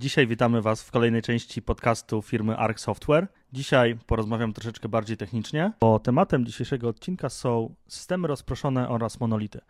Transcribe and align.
Dzisiaj 0.00 0.26
witamy 0.26 0.62
Was 0.62 0.82
w 0.82 0.90
kolejnej 0.90 1.22
części 1.22 1.62
podcastu 1.62 2.22
firmy 2.22 2.56
Arc 2.56 2.80
Software. 2.80 3.28
Dzisiaj 3.52 3.98
porozmawiam 4.06 4.52
troszeczkę 4.52 4.88
bardziej 4.88 5.16
technicznie, 5.16 5.72
bo 5.80 5.98
tematem 5.98 6.46
dzisiejszego 6.46 6.88
odcinka 6.88 7.28
są 7.28 7.74
systemy 7.88 8.28
rozproszone 8.28 8.88
oraz 8.88 9.20
monolity. 9.20 9.60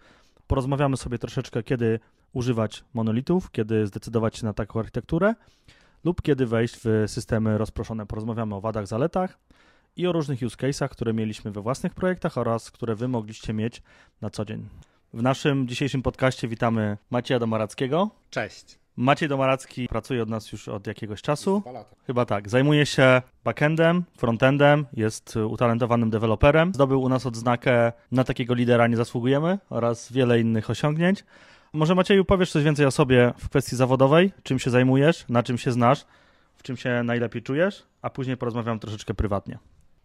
Porozmawiamy 0.47 0.97
sobie 0.97 1.19
troszeczkę, 1.19 1.63
kiedy 1.63 2.01
używać 2.33 2.85
monolitów, 2.95 3.51
kiedy 3.51 3.87
zdecydować 3.87 4.37
się 4.37 4.47
na 4.47 4.53
taką 4.53 4.81
architekturę 4.81 5.35
lub 6.05 6.23
kiedy 6.23 6.47
wejść 6.47 6.77
w 6.85 7.05
systemy 7.07 7.59
rozproszone. 7.59 8.07
Porozmawiamy 8.07 8.55
o 8.55 8.61
wadach, 8.61 8.87
zaletach 8.87 9.39
i 9.97 10.07
o 10.07 10.13
różnych 10.13 10.43
use 10.43 10.57
case'ach, 10.57 10.89
które 10.89 11.13
mieliśmy 11.13 11.51
we 11.51 11.63
własnych 11.63 11.95
projektach 11.95 12.39
oraz 12.39 12.71
które 12.71 12.95
Wy 12.95 13.09
mogliście 13.09 13.53
mieć 13.53 13.83
na 14.21 14.31
co 14.31 14.45
dzień. 14.45 14.69
W 15.15 15.23
naszym 15.23 15.69
dzisiejszym 15.69 16.03
podcaście 16.03 16.49
witamy 16.49 16.97
Macieja 17.11 17.41
Domarackiego. 17.41 18.11
Cześć. 18.31 18.81
Maciej 19.01 19.29
Domaracki 19.29 19.89
pracuje 19.89 20.23
od 20.23 20.29
nas 20.29 20.53
już 20.53 20.69
od 20.69 20.87
jakiegoś 20.87 21.23
czasu. 21.23 21.63
Chyba 22.07 22.25
tak. 22.25 22.49
Zajmuje 22.49 22.87
się 22.87 23.23
backendem, 23.45 24.05
frontendem, 24.17 24.87
jest 24.93 25.37
utalentowanym 25.37 26.11
deweloperem. 26.11 26.75
Zdobył 26.75 27.03
u 27.03 27.09
nas 27.09 27.27
odznakę 27.27 27.93
na 28.13 28.25
takiego 28.25 28.55
lidera 28.55 28.87
nie 28.87 28.97
zasługujemy 28.97 29.59
oraz 29.71 30.13
wiele 30.13 30.41
innych 30.41 30.71
osiągnięć. 30.71 31.25
Może 31.73 31.95
Macieju 31.95 32.25
powiesz 32.25 32.53
coś 32.53 32.65
więcej 32.65 32.87
o 32.87 32.91
sobie 32.91 33.33
w 33.39 33.49
kwestii 33.49 33.77
zawodowej, 33.77 34.33
czym 34.43 34.59
się 34.59 34.71
zajmujesz, 34.71 35.25
na 35.29 35.43
czym 35.43 35.59
się 35.59 35.73
znasz, 35.73 36.05
w 36.57 36.63
czym 36.63 36.77
się 36.77 37.03
najlepiej 37.03 37.43
czujesz, 37.43 37.87
a 38.03 38.11
później 38.11 38.37
porozmawiam 38.37 38.79
troszeczkę 38.79 39.15
prywatnie. 39.15 39.59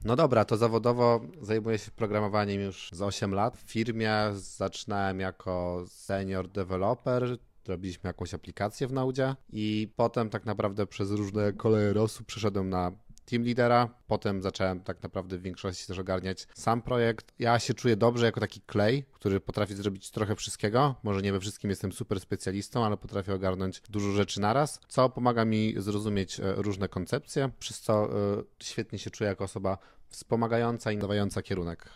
No 0.05 0.15
dobra, 0.15 0.45
to 0.45 0.57
zawodowo 0.57 1.21
zajmuję 1.41 1.77
się 1.77 1.91
programowaniem 1.91 2.61
już 2.61 2.89
za 2.91 3.05
8 3.05 3.33
lat. 3.33 3.57
W 3.57 3.71
firmie 3.71 4.13
zaczynałem 4.33 5.19
jako 5.19 5.83
senior 5.87 6.47
developer, 6.47 7.37
robiliśmy 7.67 8.07
jakąś 8.07 8.33
aplikację 8.33 8.87
w 8.87 8.93
Naudzie 8.93 9.35
i 9.49 9.93
potem 9.95 10.29
tak 10.29 10.45
naprawdę 10.45 10.87
przez 10.87 11.11
różne 11.11 11.53
koleje 11.53 11.93
losu 11.93 12.23
przeszedłem 12.23 12.69
na 12.69 12.91
team 13.25 13.43
leadera, 13.43 13.89
potem 14.07 14.41
zacząłem 14.41 14.79
tak 14.79 15.03
naprawdę 15.03 15.37
w 15.37 15.41
większości 15.41 15.87
też 15.87 15.99
ogarniać 15.99 16.47
sam 16.53 16.81
projekt. 16.81 17.33
Ja 17.39 17.59
się 17.59 17.73
czuję 17.73 17.95
dobrze 17.95 18.25
jako 18.25 18.39
taki 18.39 18.61
klej, 18.61 19.05
który 19.13 19.39
potrafi 19.39 19.75
zrobić 19.75 20.11
trochę 20.11 20.35
wszystkiego. 20.35 20.95
Może 21.03 21.21
nie 21.21 21.31
we 21.31 21.39
wszystkim 21.39 21.69
jestem 21.69 21.91
super 21.91 22.19
specjalistą, 22.19 22.85
ale 22.85 22.97
potrafię 22.97 23.33
ogarnąć 23.33 23.81
dużo 23.89 24.11
rzeczy 24.11 24.41
naraz, 24.41 24.79
co 24.87 25.09
pomaga 25.09 25.45
mi 25.45 25.73
zrozumieć 25.77 26.39
e, 26.39 26.53
różne 26.55 26.89
koncepcje, 26.89 27.51
przez 27.59 27.81
co 27.81 28.05
e, 28.05 28.43
świetnie 28.63 28.99
się 28.99 29.09
czuję 29.09 29.29
jako 29.29 29.43
osoba 29.43 29.77
wspomagająca 30.09 30.91
i 30.91 30.97
nadająca 30.97 31.41
kierunek 31.41 31.89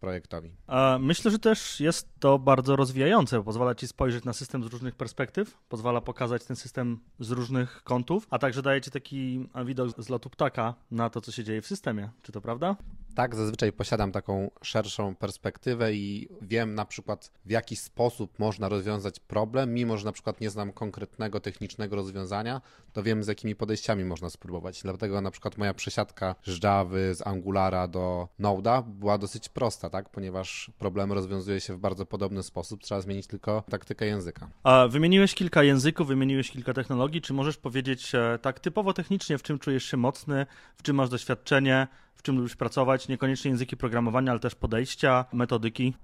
projektowi. 0.00 0.52
Myślę, 1.00 1.30
że 1.30 1.38
też 1.38 1.80
jest 1.80 2.08
to 2.20 2.38
bardzo 2.38 2.76
rozwijające. 2.76 3.44
Pozwala 3.44 3.74
ci 3.74 3.88
spojrzeć 3.88 4.24
na 4.24 4.32
system 4.32 4.64
z 4.64 4.66
różnych 4.66 4.94
perspektyw, 4.94 5.58
pozwala 5.68 6.00
pokazać 6.00 6.44
ten 6.44 6.56
system 6.56 7.00
z 7.20 7.30
różnych 7.30 7.82
kątów, 7.84 8.26
a 8.30 8.38
także 8.38 8.62
daje 8.62 8.80
ci 8.80 8.90
taki 8.90 9.48
widok 9.64 10.02
z 10.02 10.08
lotu 10.08 10.30
ptaka 10.30 10.74
na 10.90 11.10
to, 11.10 11.20
co 11.20 11.32
się 11.32 11.44
dzieje 11.44 11.62
w 11.62 11.66
systemie. 11.66 12.10
Czy 12.22 12.32
to 12.32 12.40
prawda? 12.40 12.76
Tak, 13.14 13.34
zazwyczaj 13.34 13.72
posiadam 13.72 14.12
taką 14.12 14.50
szerszą 14.62 15.14
perspektywę 15.14 15.92
i 15.92 16.28
wiem 16.42 16.74
na 16.74 16.84
przykład 16.84 17.32
w 17.44 17.50
jaki 17.50 17.76
sposób 17.76 18.38
można 18.38 18.68
rozwiązać 18.68 19.20
problem, 19.20 19.74
mimo 19.74 19.96
że 19.96 20.04
na 20.04 20.12
przykład 20.12 20.40
nie 20.40 20.50
znam 20.50 20.72
konkretnego 20.72 21.40
technicznego 21.40 21.96
rozwiązania, 21.96 22.60
to 22.92 23.02
wiem 23.02 23.24
z 23.24 23.26
jakimi 23.26 23.56
podejściami 23.56 24.04
można 24.04 24.30
spróbować. 24.30 24.82
Dlatego 24.82 25.20
na 25.20 25.30
przykład 25.30 25.58
moja 25.58 25.74
przesiadka 25.74 26.34
z 26.44 26.64
Java, 26.64 27.14
z 27.14 27.26
Angulara 27.26 27.88
do 27.88 28.28
Node'a 28.40 28.82
była 28.84 29.18
dosyć 29.18 29.48
prosta, 29.48 29.90
tak? 29.90 30.08
ponieważ 30.08 30.70
problemy 30.78 31.14
rozwiązuje 31.14 31.60
się 31.60 31.74
w 31.74 31.78
bardzo 31.78 32.06
podobny 32.06 32.42
sposób, 32.42 32.82
trzeba 32.82 33.00
zmienić 33.00 33.26
tylko 33.26 33.62
taktykę 33.70 34.06
języka. 34.06 34.48
A 34.62 34.88
wymieniłeś 34.88 35.34
kilka 35.34 35.62
języków, 35.62 36.08
wymieniłeś 36.08 36.50
kilka 36.50 36.74
technologii, 36.74 37.20
czy 37.20 37.32
możesz 37.32 37.56
powiedzieć 37.56 38.14
e, 38.14 38.38
tak 38.42 38.60
typowo 38.60 38.92
technicznie, 38.92 39.38
w 39.38 39.42
czym 39.42 39.58
czujesz 39.58 39.84
się 39.84 39.96
mocny, 39.96 40.46
w 40.76 40.82
czym 40.82 40.96
masz 40.96 41.08
doświadczenie, 41.08 41.88
w 42.20 42.22
czym 42.22 42.36
lubisz 42.36 42.56
pracować, 42.56 43.08
niekoniecznie 43.08 43.50
języki 43.50 43.76
programowania, 43.76 44.30
ale 44.30 44.40
też 44.40 44.54
podejścia, 44.54 45.24
metodyki? 45.32 45.94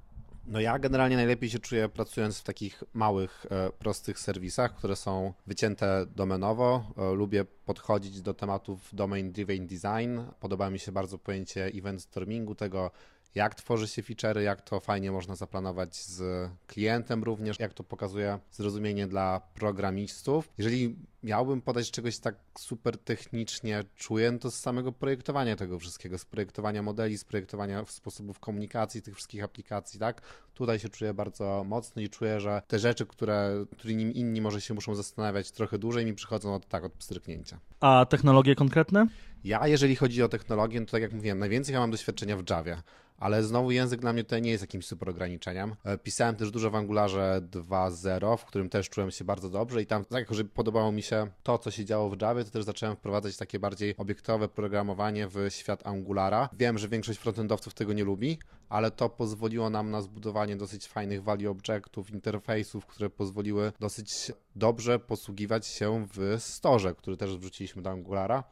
No 0.46 0.60
ja 0.60 0.78
generalnie 0.78 1.16
najlepiej 1.16 1.50
się 1.50 1.58
czuję 1.58 1.88
pracując 1.88 2.38
w 2.40 2.44
takich 2.44 2.84
małych, 2.94 3.46
e, 3.50 3.70
prostych 3.70 4.18
serwisach, 4.18 4.74
które 4.74 4.96
są 4.96 5.32
wycięte 5.46 6.06
domenowo. 6.16 6.92
E, 6.96 7.14
lubię 7.14 7.44
podchodzić 7.44 8.22
do 8.22 8.34
tematów 8.34 8.94
domain 8.94 9.32
driven 9.32 9.66
design. 9.66 10.20
Podoba 10.40 10.70
mi 10.70 10.78
się 10.78 10.92
bardzo 10.92 11.18
pojęcie 11.18 11.64
event 11.64 12.02
stormingu, 12.02 12.54
tego 12.54 12.90
jak 13.36 13.54
tworzy 13.54 13.88
się 13.88 14.02
feature'y, 14.02 14.40
jak 14.40 14.62
to 14.62 14.80
fajnie 14.80 15.12
można 15.12 15.36
zaplanować 15.36 15.96
z 15.96 16.50
klientem 16.66 17.24
również, 17.24 17.58
jak 17.58 17.74
to 17.74 17.84
pokazuje 17.84 18.38
zrozumienie 18.50 19.06
dla 19.06 19.40
programistów. 19.54 20.48
Jeżeli 20.58 20.96
miałbym 21.22 21.62
podać 21.62 21.90
czegoś 21.90 22.18
tak 22.18 22.34
super 22.58 22.98
technicznie 22.98 23.84
czuję, 23.96 24.38
to 24.38 24.50
z 24.50 24.60
samego 24.60 24.92
projektowania 24.92 25.56
tego 25.56 25.78
wszystkiego, 25.78 26.18
z 26.18 26.24
projektowania 26.24 26.82
modeli, 26.82 27.18
z 27.18 27.24
projektowania 27.24 27.84
sposobów 27.84 28.40
komunikacji 28.40 29.02
tych 29.02 29.14
wszystkich 29.14 29.44
aplikacji, 29.44 30.00
tak? 30.00 30.22
Tutaj 30.54 30.78
się 30.78 30.88
czuję 30.88 31.14
bardzo 31.14 31.64
mocno 31.66 32.02
i 32.02 32.08
czuję, 32.08 32.40
że 32.40 32.62
te 32.66 32.78
rzeczy, 32.78 33.06
które, 33.06 33.64
którymi 33.72 34.18
inni 34.18 34.40
może 34.40 34.60
się 34.60 34.74
muszą 34.74 34.94
zastanawiać 34.94 35.50
trochę 35.50 35.78
dłużej, 35.78 36.06
mi 36.06 36.14
przychodzą 36.14 36.54
od 36.54 36.66
tak, 36.66 36.84
od 36.84 36.92
pstryknięcia. 36.92 37.58
A 37.80 38.06
technologie 38.08 38.54
konkretne? 38.54 39.06
Ja, 39.44 39.66
jeżeli 39.66 39.96
chodzi 39.96 40.22
o 40.22 40.28
technologię, 40.28 40.80
no 40.80 40.86
to 40.86 40.92
tak 40.92 41.02
jak 41.02 41.12
mówiłem, 41.12 41.38
najwięcej 41.38 41.72
ja 41.72 41.80
mam 41.80 41.90
doświadczenia 41.90 42.36
w 42.36 42.50
Javie 42.50 42.82
ale 43.18 43.44
znowu 43.44 43.70
język 43.70 44.00
dla 44.00 44.12
mnie 44.12 44.24
tutaj 44.24 44.42
nie 44.42 44.50
jest 44.50 44.62
jakimś 44.62 44.86
super 44.86 45.08
ograniczeniem. 45.08 45.74
E, 45.84 45.98
pisałem 45.98 46.36
też 46.36 46.50
dużo 46.50 46.70
w 46.70 46.74
Angularze 46.74 47.40
2.0, 47.50 48.36
w 48.36 48.44
którym 48.44 48.68
też 48.68 48.88
czułem 48.88 49.10
się 49.10 49.24
bardzo 49.24 49.50
dobrze 49.50 49.82
i 49.82 49.86
tam, 49.86 50.04
tak 50.04 50.18
jak 50.18 50.34
że 50.34 50.44
podobało 50.44 50.92
mi 50.92 51.02
się 51.02 51.26
to, 51.42 51.58
co 51.58 51.70
się 51.70 51.84
działo 51.84 52.10
w 52.10 52.20
Javie, 52.20 52.44
to 52.44 52.50
też 52.50 52.64
zacząłem 52.64 52.96
wprowadzać 52.96 53.36
takie 53.36 53.58
bardziej 53.58 53.94
obiektowe 53.96 54.48
programowanie 54.48 55.28
w 55.28 55.36
świat 55.48 55.86
Angulara. 55.86 56.48
Wiem, 56.52 56.78
że 56.78 56.88
większość 56.88 57.18
frontendowców 57.18 57.74
tego 57.74 57.92
nie 57.92 58.04
lubi, 58.04 58.38
ale 58.68 58.90
to 58.90 59.08
pozwoliło 59.08 59.70
nam 59.70 59.90
na 59.90 60.02
zbudowanie 60.02 60.56
dosyć 60.56 60.88
fajnych 60.88 61.22
value 61.22 61.50
objectów, 61.50 62.10
interfejsów, 62.10 62.86
które 62.86 63.10
pozwoliły 63.10 63.72
dosyć 63.80 64.32
dobrze 64.56 64.98
posługiwać 64.98 65.66
się 65.66 66.06
w 66.14 66.36
storze, 66.38 66.94
który 66.94 67.16
też 67.16 67.36
wrzuciliśmy 67.36 67.82
do 67.82 67.90
Angulara 67.90 68.44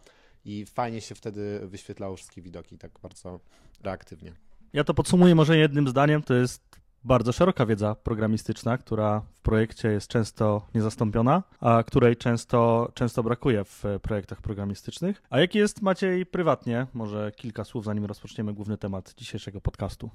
i 0.45 0.67
fajnie 0.67 1.01
się 1.01 1.15
wtedy 1.15 1.61
wyświetlało 1.65 2.17
wszystkie 2.17 2.43
widoki 2.43 2.79
tak 2.79 2.91
bardzo 3.03 3.41
reaktywnie. 3.83 4.33
Ja 4.75 4.85
to 4.85 4.95
podsumuję 4.95 5.35
może 5.35 5.59
jednym 5.59 5.89
zdaniem. 5.89 6.23
To 6.23 6.35
jest 6.35 6.63
bardzo 7.05 7.33
szeroka 7.33 7.67
wiedza 7.67 7.95
programistyczna, 7.95 8.79
która 8.79 9.21
w 9.21 9.41
projekcie 9.41 9.89
jest 9.89 10.09
często 10.09 10.67
niezastąpiona, 10.75 11.43
a 11.61 11.83
której 11.87 12.17
często, 12.17 12.91
często 12.95 13.23
brakuje 13.23 13.65
w 13.65 13.85
projektach 14.03 14.43
programistycznych. 14.43 15.23
A 15.31 15.41
jaki 15.41 15.59
jest 15.59 15.83
Maciej 15.83 16.27
prywatnie? 16.27 16.87
Może 16.95 17.33
kilka 17.37 17.65
słów, 17.65 17.85
zanim 17.85 18.05
rozpoczniemy 18.05 18.55
główny 18.55 18.79
temat 18.79 19.15
dzisiejszego 19.17 19.61
podcastu. 19.61 20.11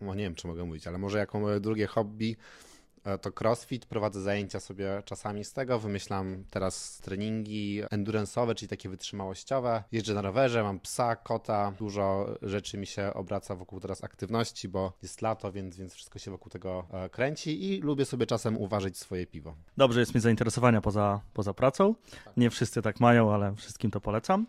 No 0.00 0.14
nie 0.14 0.22
wiem, 0.22 0.34
czy 0.34 0.46
mogę 0.46 0.64
mówić, 0.64 0.86
ale 0.86 0.98
może 0.98 1.18
jako 1.18 1.40
moje 1.40 1.60
drugie 1.60 1.86
hobby 1.86 2.36
to 3.20 3.30
crossfit, 3.40 3.86
prowadzę 3.86 4.20
zajęcia 4.20 4.60
sobie 4.60 5.02
czasami 5.04 5.44
z 5.44 5.52
tego, 5.52 5.78
wymyślam 5.78 6.44
teraz 6.50 6.98
treningi 6.98 7.82
endurance'owe, 7.84 8.54
czyli 8.54 8.68
takie 8.68 8.88
wytrzymałościowe. 8.88 9.84
Jeżdżę 9.92 10.14
na 10.14 10.22
rowerze, 10.22 10.62
mam 10.62 10.80
psa, 10.80 11.16
kota, 11.16 11.72
dużo 11.78 12.36
rzeczy 12.42 12.78
mi 12.78 12.86
się 12.86 13.14
obraca 13.14 13.54
wokół 13.54 13.80
teraz 13.80 14.04
aktywności, 14.04 14.68
bo 14.68 14.92
jest 15.02 15.22
lato, 15.22 15.52
więc, 15.52 15.76
więc 15.76 15.94
wszystko 15.94 16.18
się 16.18 16.30
wokół 16.30 16.50
tego 16.50 16.86
e, 16.92 17.08
kręci 17.08 17.72
i 17.72 17.80
lubię 17.80 18.04
sobie 18.04 18.26
czasem 18.26 18.56
uważać 18.56 18.98
swoje 18.98 19.26
piwo. 19.26 19.54
Dobrze, 19.76 20.00
jest 20.00 20.14
mi 20.14 20.20
zainteresowania 20.20 20.80
poza, 20.80 21.20
poza 21.32 21.54
pracą. 21.54 21.94
Nie 22.36 22.50
wszyscy 22.50 22.82
tak 22.82 23.00
mają, 23.00 23.34
ale 23.34 23.54
wszystkim 23.54 23.90
to 23.90 24.00
polecam. 24.00 24.46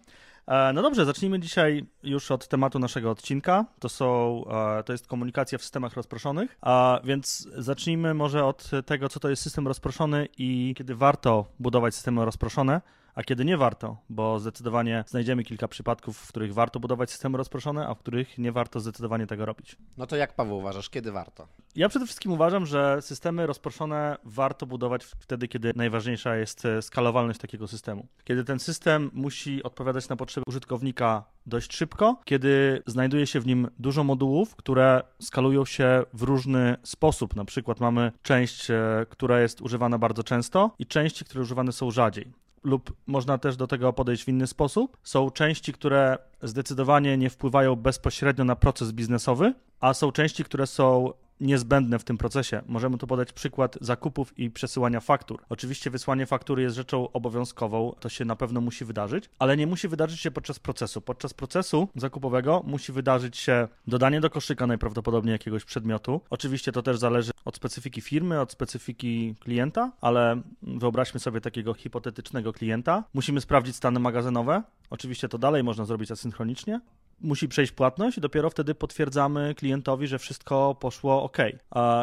E, 0.47 0.73
no 0.73 0.81
dobrze, 0.81 1.05
zacznijmy 1.05 1.39
dzisiaj 1.39 1.85
już 2.03 2.31
od 2.31 2.47
tematu 2.47 2.79
naszego 2.79 3.11
odcinka. 3.11 3.65
To, 3.79 3.89
są, 3.89 4.43
e, 4.79 4.83
to 4.83 4.91
jest 4.91 5.07
komunikacja 5.07 5.57
w 5.57 5.61
systemach 5.61 5.93
rozproszonych, 5.93 6.57
a 6.61 6.99
więc 7.03 7.47
zacznijmy 7.57 8.13
może 8.13 8.45
od 8.45 8.71
tego, 8.85 9.09
co 9.09 9.19
to 9.19 9.29
jest 9.29 9.41
system 9.41 9.67
rozproszony 9.67 10.27
i 10.37 10.73
kiedy 10.77 10.95
warto 10.95 11.45
budować 11.59 11.95
systemy 11.95 12.25
rozproszone 12.25 12.81
a 13.17 13.23
kiedy 13.23 13.45
nie 13.45 13.57
warto, 13.57 13.97
bo 14.09 14.39
zdecydowanie 14.39 15.03
znajdziemy 15.07 15.43
kilka 15.43 15.67
przypadków, 15.67 16.17
w 16.17 16.27
których 16.27 16.53
warto 16.53 16.79
budować 16.79 17.11
systemy 17.11 17.37
rozproszone, 17.37 17.87
a 17.87 17.93
w 17.93 17.99
których 17.99 18.37
nie 18.37 18.51
warto 18.51 18.79
zdecydowanie 18.79 19.27
tego 19.27 19.45
robić. 19.45 19.75
No 19.97 20.07
to 20.07 20.15
jak 20.15 20.35
Paweł 20.35 20.57
uważasz, 20.57 20.89
kiedy 20.89 21.11
warto? 21.11 21.47
Ja 21.75 21.89
przede 21.89 22.05
wszystkim 22.05 22.31
uważam, 22.31 22.65
że 22.65 23.01
systemy 23.01 23.47
rozproszone 23.47 24.17
warto 24.23 24.65
budować 24.65 25.03
wtedy, 25.03 25.47
kiedy 25.47 25.71
najważniejsza 25.75 26.35
jest 26.35 26.65
e, 26.65 26.81
skalowalność 26.81 27.39
takiego 27.39 27.67
systemu. 27.67 28.07
Kiedy 28.23 28.43
ten 28.43 28.59
system 28.59 29.11
musi 29.13 29.63
odpowiadać 29.63 30.09
na 30.09 30.15
potrzeby 30.15 30.43
użytkownika 30.47 31.23
dość 31.45 31.75
szybko, 31.75 32.21
kiedy 32.25 32.81
znajduje 32.87 33.27
się 33.27 33.39
w 33.39 33.45
nim 33.45 33.67
dużo 33.79 34.03
modułów, 34.03 34.55
które 34.55 35.01
skalują 35.21 35.65
się 35.65 36.03
w 36.13 36.21
różny 36.21 36.75
sposób. 36.83 37.35
Na 37.35 37.45
przykład 37.45 37.79
mamy 37.79 38.11
część, 38.21 38.71
e, 38.71 39.05
która 39.09 39.41
jest 39.41 39.61
używana 39.61 39.97
bardzo 39.97 40.23
często 40.23 40.71
i 40.79 40.85
części, 40.85 41.25
które 41.25 41.41
używane 41.41 41.71
są 41.71 41.91
rzadziej 41.91 42.46
lub 42.63 42.93
można 43.07 43.37
też 43.37 43.57
do 43.57 43.67
tego 43.67 43.93
podejść 43.93 44.23
w 44.23 44.27
inny 44.27 44.47
sposób. 44.47 44.97
Są 45.03 45.31
części, 45.31 45.73
które 45.73 46.17
zdecydowanie 46.41 47.17
nie 47.17 47.29
wpływają 47.29 47.75
bezpośrednio 47.75 48.45
na 48.45 48.55
proces 48.55 48.91
biznesowy, 48.91 49.53
a 49.79 49.93
są 49.93 50.11
części, 50.11 50.43
które 50.43 50.67
są 50.67 51.13
niezbędne 51.39 51.99
w 51.99 52.03
tym 52.03 52.17
procesie. 52.17 52.61
Możemy 52.67 52.97
tu 52.97 53.07
podać 53.07 53.33
przykład 53.33 53.77
zakupów 53.81 54.39
i 54.39 54.51
przesyłania 54.51 54.99
faktur. 54.99 55.43
Oczywiście 55.49 55.89
wysłanie 55.89 56.25
faktury 56.25 56.61
jest 56.63 56.75
rzeczą 56.75 57.11
obowiązkową, 57.11 57.93
to 57.99 58.09
się 58.09 58.25
na 58.25 58.35
pewno 58.35 58.61
musi 58.61 58.85
wydarzyć, 58.85 59.29
ale 59.39 59.57
nie 59.57 59.67
musi 59.67 59.87
wydarzyć 59.87 60.19
się 60.19 60.31
podczas 60.31 60.59
procesu. 60.59 61.01
Podczas 61.01 61.33
procesu 61.33 61.87
zakupowego 61.95 62.63
musi 62.67 62.91
wydarzyć 62.91 63.37
się 63.37 63.67
dodanie 63.87 64.21
do 64.21 64.29
koszyka 64.29 64.67
najprawdopodobniej 64.67 65.31
jakiegoś 65.31 65.65
przedmiotu. 65.65 66.21
Oczywiście 66.29 66.71
to 66.71 66.83
też 66.83 66.97
zależy 66.97 67.31
od 67.45 67.55
specyfiki 67.55 68.01
firmy, 68.01 68.41
od 68.41 68.51
specyfiki 68.51 69.35
klienta, 69.39 69.91
ale 70.01 70.41
wyobraźmy 70.61 71.19
sobie 71.19 71.41
takiego 71.41 71.73
hipotetycznego 71.73 72.53
klienta. 72.53 73.03
Musimy 73.13 73.41
sprawdzić 73.41 73.75
stany 73.75 73.99
magazynowe. 73.99 74.63
Oczywiście 74.89 75.29
to 75.29 75.37
dalej 75.37 75.63
można 75.63 75.85
zrobić 75.85 76.11
asynchronicznie, 76.11 76.81
musi 77.21 77.47
przejść 77.47 77.71
płatność 77.71 78.17
i 78.17 78.21
dopiero 78.21 78.49
wtedy 78.49 78.75
potwierdzamy 78.75 79.55
klientowi, 79.55 80.07
że 80.07 80.19
wszystko 80.19 80.75
poszło 80.79 81.23
ok. 81.23 81.37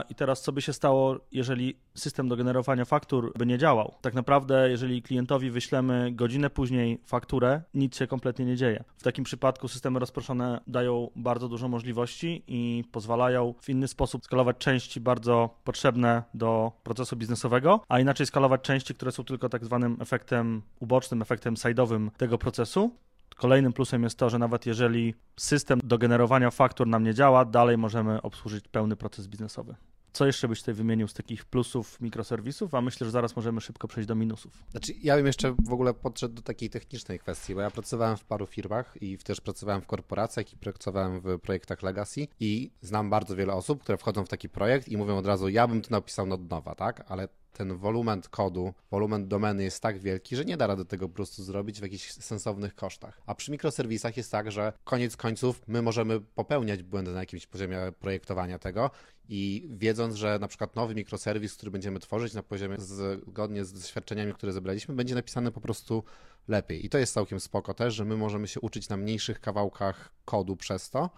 I 0.08 0.14
teraz 0.14 0.42
co 0.42 0.52
by 0.52 0.62
się 0.62 0.72
stało, 0.72 1.20
jeżeli 1.32 1.76
system 1.94 2.28
do 2.28 2.36
generowania 2.36 2.84
faktur 2.84 3.32
by 3.38 3.46
nie 3.46 3.58
działał? 3.58 3.94
Tak 4.00 4.14
naprawdę, 4.14 4.70
jeżeli 4.70 5.02
klientowi 5.02 5.50
wyślemy 5.50 6.12
godzinę 6.12 6.50
później 6.50 7.00
fakturę, 7.06 7.62
nic 7.74 7.96
się 7.96 8.06
kompletnie 8.06 8.44
nie 8.44 8.56
dzieje. 8.56 8.84
W 8.96 9.02
takim 9.02 9.24
przypadku 9.24 9.68
systemy 9.68 9.98
rozproszone 9.98 10.60
dają 10.66 11.10
bardzo 11.16 11.48
dużo 11.48 11.68
możliwości 11.68 12.42
i 12.46 12.84
pozwalają 12.92 13.54
w 13.60 13.68
inny 13.68 13.88
sposób 13.88 14.24
skalować 14.24 14.56
części 14.58 15.00
bardzo 15.00 15.50
potrzebne 15.64 16.22
do 16.34 16.72
procesu 16.82 17.16
biznesowego, 17.16 17.80
a 17.88 18.00
inaczej 18.00 18.26
skalować 18.26 18.60
części, 18.60 18.94
które 18.94 19.12
są 19.12 19.24
tylko 19.24 19.48
tak 19.48 19.64
zwanym 19.64 19.96
efektem 20.00 20.62
ubocznym, 20.80 21.22
efektem 21.22 21.54
side'owym 21.54 22.10
tego 22.16 22.38
procesu 22.38 22.90
Kolejnym 23.34 23.72
plusem 23.72 24.02
jest 24.02 24.18
to, 24.18 24.30
że 24.30 24.38
nawet 24.38 24.66
jeżeli 24.66 25.14
system 25.36 25.80
do 25.84 25.98
generowania 25.98 26.50
faktur 26.50 26.86
nam 26.86 27.04
nie 27.04 27.14
działa, 27.14 27.44
dalej 27.44 27.78
możemy 27.78 28.22
obsłużyć 28.22 28.68
pełny 28.68 28.96
proces 28.96 29.26
biznesowy. 29.28 29.74
Co 30.12 30.26
jeszcze 30.26 30.48
byś 30.48 30.58
tutaj 30.58 30.74
wymienił 30.74 31.08
z 31.08 31.14
takich 31.14 31.44
plusów 31.44 32.00
mikroserwisów, 32.00 32.74
a 32.74 32.80
myślę, 32.80 33.04
że 33.04 33.10
zaraz 33.10 33.36
możemy 33.36 33.60
szybko 33.60 33.88
przejść 33.88 34.08
do 34.08 34.14
minusów. 34.14 34.64
Znaczy, 34.70 34.92
ja 35.02 35.16
bym 35.16 35.26
jeszcze 35.26 35.54
w 35.64 35.72
ogóle 35.72 35.94
podszedł 35.94 36.34
do 36.34 36.42
takiej 36.42 36.70
technicznej 36.70 37.18
kwestii, 37.18 37.54
bo 37.54 37.60
ja 37.60 37.70
pracowałem 37.70 38.16
w 38.16 38.24
paru 38.24 38.46
firmach 38.46 38.96
i 39.00 39.18
też 39.18 39.40
pracowałem 39.40 39.82
w 39.82 39.86
korporacjach 39.86 40.52
i 40.52 40.56
pracowałem 40.56 41.20
w 41.20 41.38
projektach 41.38 41.82
Legacy 41.82 42.28
i 42.40 42.70
znam 42.80 43.10
bardzo 43.10 43.36
wiele 43.36 43.52
osób, 43.52 43.82
które 43.82 43.98
wchodzą 43.98 44.24
w 44.24 44.28
taki 44.28 44.48
projekt 44.48 44.88
i 44.88 44.96
mówią 44.96 45.16
od 45.16 45.26
razu, 45.26 45.48
ja 45.48 45.68
bym 45.68 45.82
to 45.82 45.88
napisał 45.90 46.32
od 46.32 46.50
nowa, 46.50 46.74
tak? 46.74 47.04
Ale 47.08 47.28
ten 47.54 47.76
wolumen 47.76 48.22
kodu, 48.30 48.74
wolumen 48.90 49.28
domeny 49.28 49.64
jest 49.64 49.82
tak 49.82 49.98
wielki, 49.98 50.36
że 50.36 50.44
nie 50.44 50.56
da 50.56 50.66
rady 50.66 50.84
tego 50.84 51.08
po 51.08 51.14
prostu 51.14 51.44
zrobić 51.44 51.80
w 51.80 51.82
jakichś 51.82 52.10
sensownych 52.12 52.74
kosztach. 52.74 53.20
A 53.26 53.34
przy 53.34 53.50
mikroserwisach 53.50 54.16
jest 54.16 54.32
tak, 54.32 54.52
że 54.52 54.72
koniec 54.84 55.16
końców 55.16 55.62
my 55.66 55.82
możemy 55.82 56.20
popełniać 56.20 56.82
błędy 56.82 57.12
na 57.12 57.20
jakimś 57.20 57.46
poziomie 57.46 57.78
projektowania 58.00 58.58
tego 58.58 58.90
i 59.28 59.68
wiedząc, 59.70 60.14
że 60.14 60.38
na 60.38 60.48
przykład 60.48 60.76
nowy 60.76 60.94
mikroserwis, 60.94 61.54
który 61.54 61.70
będziemy 61.70 62.00
tworzyć 62.00 62.34
na 62.34 62.42
poziomie 62.42 62.76
zgodnie 62.78 63.64
z 63.64 63.72
doświadczeniami, 63.72 64.34
które 64.34 64.52
zebraliśmy, 64.52 64.94
będzie 64.94 65.14
napisany 65.14 65.52
po 65.52 65.60
prostu 65.60 66.04
lepiej. 66.48 66.86
I 66.86 66.88
to 66.88 66.98
jest 66.98 67.14
całkiem 67.14 67.40
spoko 67.40 67.74
też, 67.74 67.94
że 67.94 68.04
my 68.04 68.16
możemy 68.16 68.48
się 68.48 68.60
uczyć 68.60 68.88
na 68.88 68.96
mniejszych 68.96 69.40
kawałkach 69.40 70.12
kodu 70.24 70.56
przez 70.56 70.90
to, 70.90 71.10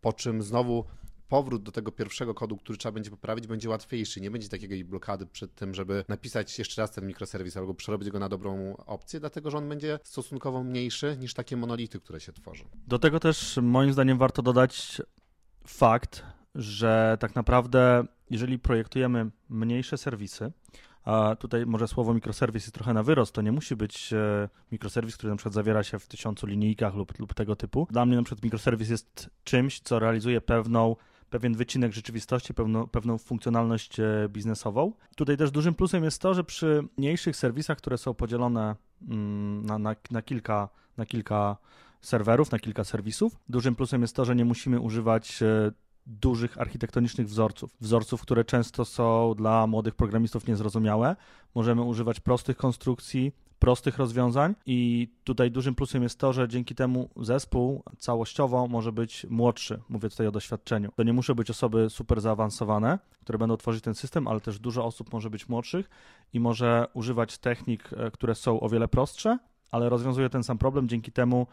po 0.00 0.12
czym 0.12 0.42
znowu 0.42 0.84
powrót 1.28 1.62
do 1.62 1.72
tego 1.72 1.92
pierwszego 1.92 2.34
kodu, 2.34 2.56
który 2.56 2.78
trzeba 2.78 2.92
będzie 2.92 3.10
poprawić, 3.10 3.46
będzie 3.46 3.68
łatwiejszy. 3.68 4.20
Nie 4.20 4.30
będzie 4.30 4.48
takiej 4.48 4.84
blokady 4.84 5.26
przed 5.26 5.54
tym, 5.54 5.74
żeby 5.74 6.04
napisać 6.08 6.58
jeszcze 6.58 6.82
raz 6.82 6.90
ten 6.90 7.06
mikroserwis 7.06 7.56
albo 7.56 7.74
przerobić 7.74 8.10
go 8.10 8.18
na 8.18 8.28
dobrą 8.28 8.76
opcję, 8.76 9.20
dlatego 9.20 9.50
że 9.50 9.58
on 9.58 9.68
będzie 9.68 9.98
stosunkowo 10.04 10.64
mniejszy 10.64 11.16
niż 11.20 11.34
takie 11.34 11.56
monolity, 11.56 12.00
które 12.00 12.20
się 12.20 12.32
tworzą. 12.32 12.64
Do 12.86 12.98
tego 12.98 13.20
też 13.20 13.58
moim 13.62 13.92
zdaniem 13.92 14.18
warto 14.18 14.42
dodać 14.42 15.02
fakt, 15.66 16.22
że 16.54 17.16
tak 17.20 17.34
naprawdę, 17.34 18.04
jeżeli 18.30 18.58
projektujemy 18.58 19.30
mniejsze 19.48 19.98
serwisy, 19.98 20.52
a 21.04 21.36
tutaj 21.38 21.66
może 21.66 21.88
słowo 21.88 22.14
mikroserwis 22.14 22.62
jest 22.62 22.74
trochę 22.74 22.94
na 22.94 23.02
wyrost, 23.02 23.34
to 23.34 23.42
nie 23.42 23.52
musi 23.52 23.76
być 23.76 24.12
e, 24.12 24.48
mikroserwis, 24.72 25.16
który 25.16 25.30
na 25.30 25.36
przykład 25.36 25.54
zawiera 25.54 25.82
się 25.82 25.98
w 25.98 26.08
tysiącu 26.08 26.46
linijkach 26.46 26.94
lub, 26.94 27.18
lub 27.18 27.34
tego 27.34 27.56
typu. 27.56 27.86
Dla 27.90 28.06
mnie 28.06 28.16
na 28.16 28.22
przykład 28.22 28.44
mikroserwis 28.44 28.88
jest 28.88 29.30
czymś, 29.44 29.80
co 29.80 29.98
realizuje 29.98 30.40
pewną 30.40 30.96
pewien 31.30 31.54
wycinek 31.54 31.92
rzeczywistości, 31.92 32.54
pewną, 32.54 32.86
pewną 32.86 33.18
funkcjonalność 33.18 34.00
e, 34.00 34.28
biznesową. 34.28 34.92
Tutaj 35.16 35.36
też 35.36 35.50
dużym 35.50 35.74
plusem 35.74 36.04
jest 36.04 36.22
to, 36.22 36.34
że 36.34 36.44
przy 36.44 36.84
mniejszych 36.96 37.36
serwisach, 37.36 37.78
które 37.78 37.98
są 37.98 38.14
podzielone 38.14 38.76
mm, 39.08 39.66
na, 39.66 39.78
na, 39.78 39.96
na, 40.10 40.22
kilka, 40.22 40.68
na 40.96 41.06
kilka 41.06 41.56
serwerów, 42.00 42.52
na 42.52 42.58
kilka 42.58 42.84
serwisów, 42.84 43.36
dużym 43.48 43.74
plusem 43.74 44.02
jest 44.02 44.16
to, 44.16 44.24
że 44.24 44.36
nie 44.36 44.44
musimy 44.44 44.80
używać 44.80 45.42
e, 45.42 45.72
dużych 46.06 46.60
architektonicznych 46.60 47.26
wzorców. 47.26 47.76
Wzorców, 47.80 48.22
które 48.22 48.44
często 48.44 48.84
są 48.84 49.34
dla 49.36 49.66
młodych 49.66 49.94
programistów 49.94 50.46
niezrozumiałe. 50.46 51.16
Możemy 51.54 51.82
używać 51.82 52.20
prostych 52.20 52.56
konstrukcji, 52.56 53.32
prostych 53.58 53.98
rozwiązań 53.98 54.54
i 54.66 55.08
tutaj 55.24 55.50
dużym 55.50 55.74
plusem 55.74 56.02
jest 56.02 56.18
to, 56.18 56.32
że 56.32 56.48
dzięki 56.48 56.74
temu 56.74 57.10
zespół 57.16 57.82
całościowo 57.98 58.68
może 58.68 58.92
być 58.92 59.26
młodszy. 59.30 59.80
Mówię 59.88 60.10
tutaj 60.10 60.26
o 60.26 60.30
doświadczeniu. 60.30 60.92
To 60.96 61.02
nie 61.02 61.12
muszą 61.12 61.34
być 61.34 61.50
osoby 61.50 61.90
super 61.90 62.20
zaawansowane, 62.20 62.98
które 63.20 63.38
będą 63.38 63.56
tworzyć 63.56 63.84
ten 63.84 63.94
system, 63.94 64.28
ale 64.28 64.40
też 64.40 64.58
dużo 64.58 64.84
osób 64.84 65.12
może 65.12 65.30
być 65.30 65.48
młodszych 65.48 65.90
i 66.32 66.40
może 66.40 66.86
używać 66.94 67.38
technik, 67.38 67.90
e, 67.92 68.10
które 68.10 68.34
są 68.34 68.60
o 68.60 68.68
wiele 68.68 68.88
prostsze, 68.88 69.38
ale 69.70 69.88
rozwiązuje 69.88 70.30
ten 70.30 70.42
sam 70.42 70.58
problem 70.58 70.88
dzięki 70.88 71.12
temu, 71.12 71.46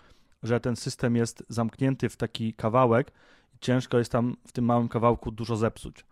że 0.43 0.59
ten 0.59 0.75
system 0.75 1.15
jest 1.15 1.43
zamknięty 1.49 2.09
w 2.09 2.17
taki 2.17 2.53
kawałek 2.53 3.11
i 3.55 3.59
ciężko 3.59 3.97
jest 3.97 4.11
tam 4.11 4.35
w 4.47 4.51
tym 4.51 4.65
małym 4.65 4.87
kawałku 4.87 5.31
dużo 5.31 5.55
zepsuć. 5.55 6.05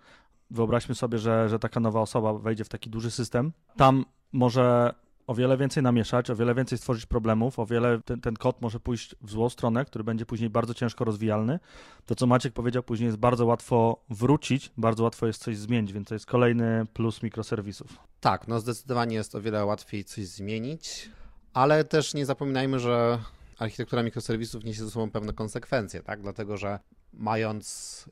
Wyobraźmy 0.52 0.96
sobie, 0.96 1.18
że, 1.18 1.50
że 1.50 1.60
taka 1.60 1.80
nowa 1.80 2.02
osoba 2.02 2.34
wejdzie 2.34 2.64
w 2.64 2.70
taki 2.70 2.90
duży 2.90 3.12
system. 3.12 3.52
Tam 3.78 4.06
może 4.34 4.94
o 5.28 5.36
wiele 5.36 5.58
więcej 5.58 5.84
namieszać, 5.84 6.30
o 6.30 6.36
wiele 6.36 6.56
więcej 6.56 6.78
stworzyć 6.78 7.06
problemów, 7.06 7.60
o 7.60 7.66
wiele 7.66 8.02
ten, 8.06 8.22
ten 8.22 8.36
kod 8.36 8.62
może 8.62 8.80
pójść 8.80 9.16
w 9.22 9.32
złą 9.32 9.50
stronę, 9.50 9.86
który 9.86 10.04
będzie 10.04 10.26
później 10.26 10.50
bardzo 10.50 10.74
ciężko 10.74 11.06
rozwijalny. 11.06 11.60
To, 12.06 12.16
co 12.16 12.28
Maciek 12.28 12.54
powiedział, 12.54 12.84
później 12.84 13.06
jest 13.06 13.18
bardzo 13.18 13.46
łatwo 13.46 14.04
wrócić, 14.10 14.72
bardzo 14.78 15.04
łatwo 15.04 15.28
jest 15.28 15.44
coś 15.44 15.58
zmienić, 15.58 15.94
więc 15.94 16.08
to 16.08 16.16
jest 16.16 16.26
kolejny 16.26 16.86
plus 16.94 17.24
mikroserwisów. 17.24 17.98
Tak, 18.20 18.48
no 18.48 18.60
zdecydowanie 18.60 19.16
jest 19.16 19.36
o 19.36 19.42
wiele 19.42 19.66
łatwiej 19.66 20.04
coś 20.04 20.28
zmienić, 20.28 21.10
ale 21.54 21.84
też 21.84 22.14
nie 22.14 22.26
zapominajmy, 22.26 22.80
że 22.80 23.20
architektura 23.60 24.04
mikroserwisów 24.04 24.64
niesie 24.64 24.84
ze 24.84 24.92
sobą 24.92 25.12
pewne 25.12 25.34
konsekwencje, 25.34 26.04
tak? 26.04 26.22
Dlatego, 26.22 26.58
że 26.58 26.80
mając 27.14 28.06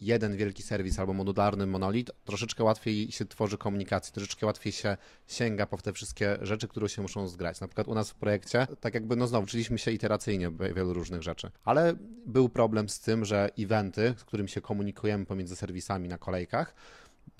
jeden 0.00 0.36
wielki 0.36 0.62
serwis 0.62 0.98
albo 0.98 1.12
modularny 1.12 1.66
monolit, 1.66 2.10
troszeczkę 2.24 2.64
łatwiej 2.64 3.12
się 3.12 3.24
tworzy 3.24 3.58
komunikację, 3.58 4.12
troszeczkę 4.12 4.46
łatwiej 4.46 4.72
się 4.72 4.96
sięga 5.26 5.66
po 5.66 5.76
te 5.76 5.92
wszystkie 5.92 6.38
rzeczy, 6.42 6.68
które 6.68 6.88
się 6.88 7.02
muszą 7.02 7.28
zgrać. 7.28 7.60
Na 7.60 7.68
przykład 7.68 7.88
u 7.88 7.94
nas 7.94 8.10
w 8.10 8.14
projekcie, 8.14 8.66
tak 8.80 8.94
jakby, 8.94 9.16
no 9.16 9.26
znowu, 9.26 9.44
uczyliśmy 9.44 9.78
się 9.78 9.90
iteracyjnie 9.90 10.50
wielu 10.74 10.92
różnych 10.92 11.22
rzeczy, 11.22 11.50
ale 11.64 11.94
był 12.26 12.48
problem 12.48 12.88
z 12.88 13.00
tym, 13.00 13.24
że 13.24 13.50
eventy, 13.58 14.14
z 14.18 14.24
którym 14.24 14.48
się 14.48 14.60
komunikujemy 14.60 15.26
pomiędzy 15.26 15.56
serwisami 15.56 16.08
na 16.08 16.18
kolejkach, 16.18 16.74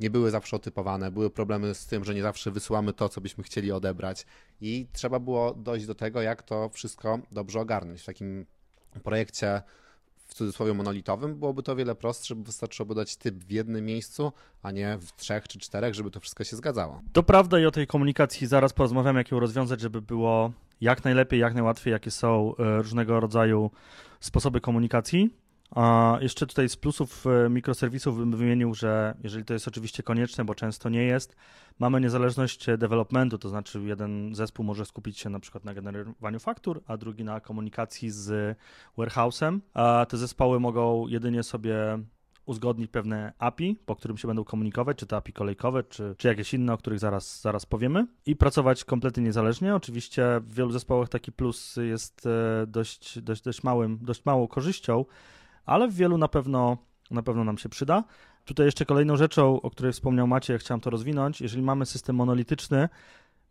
nie 0.01 0.11
były 0.11 0.31
zawsze 0.31 0.57
otypowane, 0.57 1.11
były 1.11 1.31
problemy 1.31 1.75
z 1.75 1.87
tym, 1.87 2.05
że 2.05 2.15
nie 2.15 2.23
zawsze 2.23 2.51
wysyłamy 2.51 2.93
to, 2.93 3.09
co 3.09 3.21
byśmy 3.21 3.45
chcieli 3.45 3.73
odebrać 3.73 4.27
i 4.61 4.87
trzeba 4.93 5.21
było 5.21 5.55
dojść 5.55 5.87
do 5.87 5.95
tego, 5.95 6.23
jak 6.23 6.43
to 6.43 6.69
wszystko 6.69 7.19
dobrze 7.33 7.61
ogarnąć. 7.61 8.03
W 8.03 8.05
takim 8.05 8.47
projekcie 9.05 9.63
cudzysłowie 10.37 10.75
monolitowym, 10.75 11.35
byłoby 11.35 11.63
to 11.63 11.77
wiele 11.77 11.95
prostsze, 11.95 12.35
bo 12.35 12.45
wystarczyłoby 12.45 12.95
dać 12.95 13.17
typ 13.17 13.35
w 13.35 13.51
jednym 13.51 13.85
miejscu, 13.85 14.33
a 14.63 14.71
nie 14.71 14.99
w 14.99 15.13
trzech 15.17 15.49
czy 15.49 15.59
czterech, 15.59 15.95
żeby 15.95 16.11
to 16.11 16.21
wszystko 16.21 16.45
się 16.45 16.57
zgadzało. 16.57 17.03
To 17.13 17.23
prawda 17.23 17.61
i 17.61 17.67
o 17.67 17.71
tej 17.71 17.87
komunikacji 17.87 18.47
zaraz 18.47 18.73
porozmawiamy, 18.73 19.21
jak 19.21 19.31
ją 19.31 19.41
rozwiązać, 19.41 19.81
żeby 19.81 20.03
było 20.03 20.53
jak 20.81 21.05
najlepiej, 21.05 21.41
jak 21.41 21.55
najłatwiej, 21.55 21.93
jakie 21.93 22.11
są 22.11 22.55
e, 22.59 22.83
różnego 22.83 23.21
rodzaju 23.21 23.71
sposoby 24.21 24.61
komunikacji. 24.61 25.31
A 25.71 26.19
jeszcze 26.21 26.47
tutaj 26.47 26.69
z 26.69 26.77
plusów 26.77 27.25
e, 27.27 27.51
mikroserwisów 27.51 28.19
bym 28.19 28.37
wymienił, 28.37 28.75
że 28.75 29.15
jeżeli 29.23 29.45
to 29.45 29.53
jest 29.53 29.69
oczywiście 29.69 30.03
konieczne, 30.03 30.45
bo 30.45 30.55
często 30.55 30.89
nie 30.89 31.03
jest, 31.03 31.37
mamy 31.79 32.01
niezależność 32.01 32.67
developmentu, 32.79 33.39
to 33.39 33.49
znaczy 33.49 33.81
jeden 33.85 34.35
zespół 34.35 34.65
może 34.65 34.87
skupić 34.87 35.19
się 35.19 35.31
na 35.31 35.41
przykład 35.41 35.65
na 35.65 35.75
generowaniu 35.75 36.39
faktur, 36.39 36.83
a 36.87 36.97
drugi 36.97 37.25
na 37.25 37.41
komunikacji 37.41 38.11
z 38.11 38.59
warehouse'em, 38.99 39.61
a 39.75 40.07
te 40.09 40.17
zespoły 40.17 40.61
mogą 40.61 41.07
jedynie 41.09 41.43
sobie 41.43 41.99
uzgodnić 42.47 42.91
pewne 42.91 43.33
API, 43.39 43.77
po 43.87 43.97
którym 43.97 44.17
się 44.17 44.29
będą 44.29 44.45
komunikować, 44.45 44.97
czy 44.97 45.07
to 45.07 45.17
API 45.17 45.33
kolejkowe, 45.33 45.85
czy, 45.85 46.15
czy 46.19 46.29
jakieś 46.29 46.55
inne, 46.55 46.73
o 46.73 46.79
których 46.79 46.99
zaraz, 46.99 47.41
zaraz 47.41 47.67
powiemy, 47.67 48.07
i 48.27 48.37
pracować 48.37 48.85
kompletnie 48.85 49.23
niezależnie. 49.23 49.75
Oczywiście 49.75 50.41
w 50.41 50.55
wielu 50.55 50.71
zespołach 50.71 51.09
taki 51.09 51.33
plus 51.33 51.77
jest 51.77 52.27
e, 52.27 52.67
dość, 52.67 53.21
dość, 53.21 53.43
dość, 53.43 53.63
małym, 53.63 53.99
dość 54.03 54.25
małą 54.25 54.49
korzyścią, 54.49 55.05
ale 55.67 55.89
w 55.89 55.95
wielu 55.95 56.19
na 56.19 56.29
pewno, 56.29 56.77
na 57.11 57.23
pewno 57.23 57.45
nam 57.45 57.59
się 57.59 57.69
przyda. 57.69 58.05
Tutaj 58.45 58.67
jeszcze 58.67 58.85
kolejną 58.85 59.17
rzeczą, 59.17 59.61
o 59.61 59.71
której 59.71 59.93
wspomniał 59.93 60.27
Maciej, 60.27 60.59
chciałem 60.59 60.81
to 60.81 60.91
rozwinąć, 60.91 61.41
jeżeli 61.41 61.63
mamy 61.63 61.87
system 61.87 62.17
monolityczny, 62.17 62.89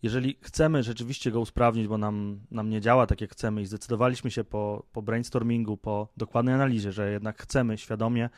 jeżeli 0.04 0.38
chcemy 0.42 0.84
rzeczywiście 0.84 1.32
go 1.32 1.40
usprawnić, 1.40 1.88
bo 1.88 1.98
nam, 1.98 2.40
nam 2.52 2.70
nie 2.70 2.82
działa 2.82 3.08
tak 3.08 3.22
jak 3.22 3.32
chcemy 3.32 3.62
i 3.62 3.66
zdecydowaliśmy 3.66 4.32
się 4.32 4.44
po, 4.44 4.86
po 4.92 5.02
brainstormingu, 5.02 5.78
po 5.78 6.08
dokładnej 6.18 6.56
analizie, 6.56 6.92
że 6.92 7.12
jednak 7.12 7.42
chcemy 7.42 7.78
świadomie 7.78 8.30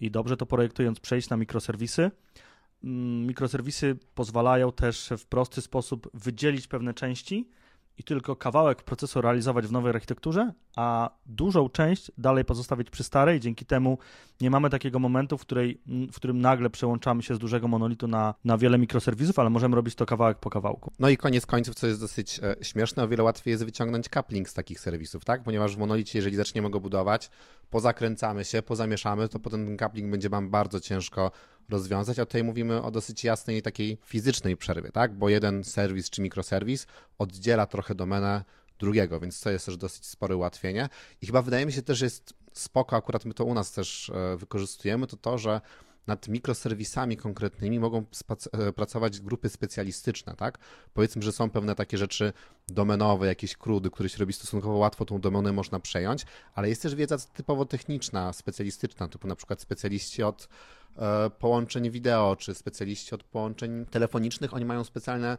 i 0.00 0.10
dobrze 0.10 0.36
to 0.36 0.46
projektując 0.46 1.00
przejść 1.00 1.28
na 1.28 1.36
mikroserwisy. 1.36 2.10
Mm, 2.84 3.26
mikroserwisy 3.26 3.96
pozwalają 4.14 4.72
też 4.72 5.12
w 5.18 5.26
prosty 5.26 5.60
sposób 5.60 6.10
wydzielić 6.14 6.66
pewne 6.66 6.94
części 6.94 7.48
i 8.00 8.02
tylko 8.02 8.36
kawałek 8.36 8.82
procesu 8.82 9.20
realizować 9.20 9.66
w 9.66 9.72
nowej 9.72 9.90
architekturze, 9.90 10.52
a 10.76 11.10
dużą 11.26 11.68
część 11.68 12.12
dalej 12.18 12.44
pozostawić 12.44 12.90
przy 12.90 13.04
starej. 13.04 13.40
Dzięki 13.40 13.64
temu 13.64 13.98
nie 14.40 14.50
mamy 14.50 14.70
takiego 14.70 14.98
momentu, 14.98 15.38
w, 15.38 15.40
której, 15.40 15.80
w 16.12 16.16
którym 16.16 16.40
nagle 16.40 16.70
przełączamy 16.70 17.22
się 17.22 17.34
z 17.34 17.38
dużego 17.38 17.68
monolitu 17.68 18.08
na, 18.08 18.34
na 18.44 18.58
wiele 18.58 18.78
mikroserwisów, 18.78 19.38
ale 19.38 19.50
możemy 19.50 19.76
robić 19.76 19.94
to 19.94 20.06
kawałek 20.06 20.38
po 20.38 20.50
kawałku. 20.50 20.92
No 20.98 21.08
i 21.08 21.16
koniec 21.16 21.46
końców, 21.46 21.74
co 21.74 21.86
jest 21.86 22.00
dosyć 22.00 22.40
e, 22.42 22.56
śmieszne, 22.64 23.02
o 23.02 23.08
wiele 23.08 23.22
łatwiej 23.22 23.52
jest 23.52 23.64
wyciągnąć 23.64 24.08
coupling 24.08 24.48
z 24.48 24.54
takich 24.54 24.80
serwisów, 24.80 25.24
tak? 25.24 25.42
Ponieważ 25.42 25.76
w 25.76 25.78
monolicie, 25.78 26.18
jeżeli 26.18 26.36
zaczniemy 26.36 26.70
go 26.70 26.80
budować, 26.80 27.30
pozakręcamy 27.70 28.44
się, 28.44 28.62
pozamieszamy, 28.62 29.28
to 29.28 29.38
potem 29.38 29.66
ten 29.66 29.76
coupling 29.76 30.10
będzie 30.10 30.28
nam 30.28 30.50
bardzo 30.50 30.80
ciężko 30.80 31.30
rozwiązać, 31.70 32.18
a 32.18 32.26
tutaj 32.26 32.44
mówimy 32.44 32.82
o 32.82 32.90
dosyć 32.90 33.24
jasnej 33.24 33.62
takiej 33.62 33.98
fizycznej 34.04 34.56
przerwie, 34.56 34.92
tak? 34.92 35.14
Bo 35.14 35.28
jeden 35.28 35.64
serwis 35.64 36.10
czy 36.10 36.22
mikroserwis 36.22 36.86
oddziela 37.18 37.66
trochę 37.66 37.94
domenę 37.94 38.44
drugiego, 38.78 39.20
więc 39.20 39.40
to 39.40 39.50
jest 39.50 39.66
też 39.66 39.76
dosyć 39.76 40.06
spore 40.06 40.36
ułatwienie. 40.36 40.88
I 41.22 41.26
chyba 41.26 41.42
wydaje 41.42 41.66
mi 41.66 41.72
się 41.72 41.82
też, 41.82 42.00
jest 42.00 42.34
spoko, 42.52 42.96
akurat 42.96 43.24
my 43.24 43.34
to 43.34 43.44
u 43.44 43.54
nas 43.54 43.72
też 43.72 44.10
e, 44.10 44.36
wykorzystujemy, 44.36 45.06
to 45.06 45.16
to, 45.16 45.38
że 45.38 45.60
nad 46.06 46.28
mikroserwisami 46.28 47.16
konkretnymi 47.16 47.80
mogą 47.80 48.04
e, 48.52 48.72
pracować 48.72 49.20
grupy 49.20 49.48
specjalistyczne, 49.48 50.34
tak? 50.36 50.58
Powiedzmy, 50.94 51.22
że 51.22 51.32
są 51.32 51.50
pewne 51.50 51.74
takie 51.74 51.98
rzeczy 51.98 52.32
domenowe, 52.68 53.26
jakieś 53.26 53.56
krudy, 53.56 53.90
które 53.90 54.08
się 54.08 54.18
robi 54.18 54.32
stosunkowo 54.32 54.76
łatwo, 54.76 55.04
tą 55.04 55.20
domenę 55.20 55.52
można 55.52 55.80
przejąć, 55.80 56.26
ale 56.54 56.68
jest 56.68 56.82
też 56.82 56.94
wiedza 56.94 57.18
typowo 57.18 57.64
techniczna, 57.64 58.32
specjalistyczna, 58.32 59.08
typu 59.08 59.28
na 59.28 59.36
przykład 59.36 59.60
specjaliści 59.60 60.22
od 60.22 60.48
połączeń 61.38 61.90
wideo, 61.90 62.36
czy 62.36 62.54
specjaliści 62.54 63.14
od 63.14 63.24
połączeń 63.24 63.86
telefonicznych, 63.86 64.54
oni 64.54 64.64
mają 64.64 64.84
specjalne 64.84 65.38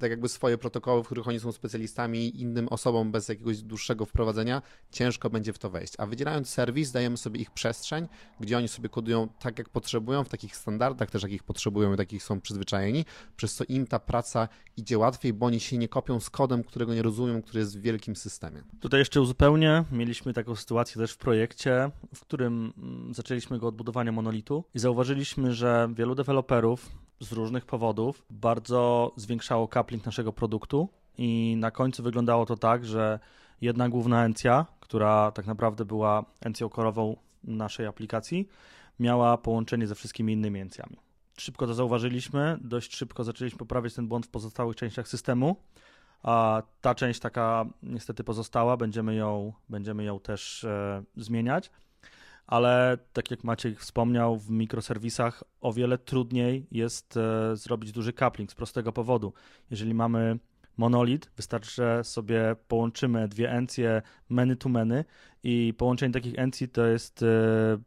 tak 0.00 0.10
jakby 0.10 0.28
swoje 0.28 0.58
protokoły, 0.58 1.02
w 1.02 1.06
których 1.06 1.28
oni 1.28 1.40
są 1.40 1.52
specjalistami, 1.52 2.40
innym 2.40 2.68
osobom 2.68 3.12
bez 3.12 3.28
jakiegoś 3.28 3.62
dłuższego 3.62 4.06
wprowadzenia, 4.06 4.62
ciężko 4.90 5.30
będzie 5.30 5.52
w 5.52 5.58
to 5.58 5.70
wejść. 5.70 5.94
A 5.98 6.06
wydzielając 6.06 6.48
serwis, 6.48 6.92
dajemy 6.92 7.16
sobie 7.16 7.40
ich 7.40 7.50
przestrzeń, 7.50 8.08
gdzie 8.40 8.58
oni 8.58 8.68
sobie 8.68 8.88
kodują 8.88 9.28
tak, 9.28 9.58
jak 9.58 9.68
potrzebują, 9.68 10.24
w 10.24 10.28
takich 10.28 10.56
standardach 10.56 11.10
też, 11.10 11.22
jakich 11.22 11.42
potrzebują 11.42 11.94
i 11.94 11.96
takich 11.96 12.22
są 12.22 12.40
przyzwyczajeni, 12.40 13.04
przez 13.36 13.54
co 13.54 13.64
im 13.68 13.86
ta 13.86 13.98
praca 13.98 14.48
idzie 14.76 14.98
łatwiej, 14.98 15.32
bo 15.32 15.46
oni 15.46 15.60
się 15.60 15.78
nie 15.78 15.88
kopią 15.88 16.20
z 16.20 16.30
kodem, 16.30 16.64
którego 16.64 16.94
nie 16.94 17.02
rozumieją, 17.02 17.42
który 17.42 17.60
jest 17.60 17.78
w 17.78 17.80
wielkim 17.80 18.16
systemie. 18.16 18.62
Tutaj 18.80 19.00
jeszcze 19.00 19.20
uzupełnię, 19.20 19.84
mieliśmy 19.92 20.32
taką 20.32 20.56
sytuację 20.56 21.00
też 21.00 21.12
w 21.12 21.16
projekcie, 21.16 21.90
w 22.14 22.20
którym 22.20 22.72
mm, 22.78 23.14
zaczęliśmy 23.14 23.58
go 23.58 23.68
od 23.68 23.76
budowania 23.76 24.12
monolitu 24.12 24.64
i 24.74 24.78
zauważyliśmy, 24.78 25.54
że 25.54 25.88
wielu 25.94 26.14
deweloperów 26.14 27.09
z 27.20 27.32
różnych 27.32 27.66
powodów 27.66 28.22
bardzo 28.30 29.12
zwiększało 29.16 29.68
coupling 29.68 30.06
naszego 30.06 30.32
produktu 30.32 30.88
i 31.18 31.56
na 31.58 31.70
końcu 31.70 32.02
wyglądało 32.02 32.46
to 32.46 32.56
tak, 32.56 32.84
że 32.84 33.18
jedna 33.60 33.88
główna 33.88 34.24
encja, 34.24 34.66
która 34.80 35.30
tak 35.32 35.46
naprawdę 35.46 35.84
była 35.84 36.24
encją 36.40 36.68
korową 36.68 37.16
naszej 37.44 37.86
aplikacji, 37.86 38.48
miała 39.00 39.38
połączenie 39.38 39.86
ze 39.86 39.94
wszystkimi 39.94 40.32
innymi 40.32 40.60
encjami. 40.60 40.96
Szybko 41.38 41.66
to 41.66 41.74
zauważyliśmy, 41.74 42.58
dość 42.60 42.96
szybko 42.96 43.24
zaczęliśmy 43.24 43.58
poprawiać 43.58 43.94
ten 43.94 44.08
błąd 44.08 44.26
w 44.26 44.30
pozostałych 44.30 44.76
częściach 44.76 45.08
systemu, 45.08 45.56
a 46.22 46.62
ta 46.80 46.94
część 46.94 47.20
taka 47.20 47.64
niestety 47.82 48.24
pozostała, 48.24 48.76
będziemy 48.76 49.14
ją, 49.14 49.52
będziemy 49.68 50.04
ją 50.04 50.20
też 50.20 50.64
e, 50.64 51.02
zmieniać 51.16 51.70
ale 52.50 52.98
tak 53.12 53.30
jak 53.30 53.44
Maciek 53.44 53.78
wspomniał, 53.78 54.36
w 54.36 54.50
mikroserwisach 54.50 55.44
o 55.60 55.72
wiele 55.72 55.98
trudniej 55.98 56.66
jest 56.70 57.16
e, 57.16 57.56
zrobić 57.56 57.92
duży 57.92 58.12
coupling 58.12 58.52
z 58.52 58.54
prostego 58.54 58.92
powodu. 58.92 59.32
Jeżeli 59.70 59.94
mamy 59.94 60.38
monolit, 60.76 61.30
wystarczy, 61.36 61.70
że 61.70 62.04
sobie 62.04 62.56
połączymy 62.68 63.28
dwie 63.28 63.50
encje 63.50 64.02
many 64.28 64.56
to 64.56 64.68
many 64.68 65.04
i 65.42 65.74
połączenie 65.78 66.12
takich 66.12 66.38
encji 66.38 66.68
to 66.68 66.86
jest 66.86 67.22
e, 67.22 67.26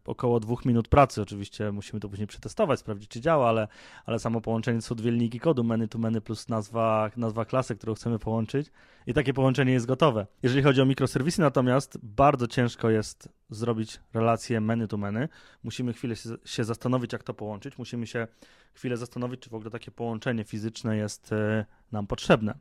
około 0.06 0.40
dwóch 0.40 0.66
minut 0.66 0.88
pracy. 0.88 1.22
Oczywiście 1.22 1.72
musimy 1.72 2.00
to 2.00 2.10
później 2.10 2.28
przetestować, 2.28 2.80
sprawdzić, 2.80 3.10
czy 3.10 3.22
działa, 3.22 3.50
ale, 3.50 3.68
ale 4.06 4.20
samo 4.20 4.42
połączenie 4.42 4.80
to 4.80 4.86
są 4.86 4.96
dwie 4.96 5.12
linijki 5.12 5.40
kodu 5.40 5.64
many 5.64 5.88
to 5.88 6.00
many 6.00 6.22
plus 6.22 6.50
nazwa, 6.50 7.12
nazwa 7.18 7.46
klasy, 7.46 7.76
którą 7.76 7.94
chcemy 7.94 8.20
połączyć 8.20 8.72
i 9.08 9.14
takie 9.14 9.34
połączenie 9.34 9.74
jest 9.74 9.86
gotowe. 9.86 10.28
Jeżeli 10.44 10.64
chodzi 10.64 10.82
o 10.82 10.86
mikroserwisy 10.86 11.42
natomiast, 11.42 11.98
bardzo 12.04 12.48
ciężko 12.48 12.90
jest 12.90 13.30
zrobić 13.50 14.00
relację 14.14 14.62
many 14.62 14.88
to 14.88 14.98
many. 14.98 15.30
Musimy 15.64 15.94
chwilę 15.94 16.16
się 16.46 16.64
zastanowić, 16.64 17.14
jak 17.14 17.24
to 17.24 17.34
połączyć. 17.34 17.78
Musimy 17.78 18.08
się 18.08 18.28
chwilę 18.74 18.98
zastanowić, 18.98 19.40
czy 19.42 19.50
w 19.50 19.54
ogóle 19.54 19.72
takie 19.72 19.92
połączenie 19.92 20.44
fizyczne 20.44 20.98
jest 20.98 21.34
e, 21.34 21.66
nam 21.92 22.08
potrzebne. 22.08 22.56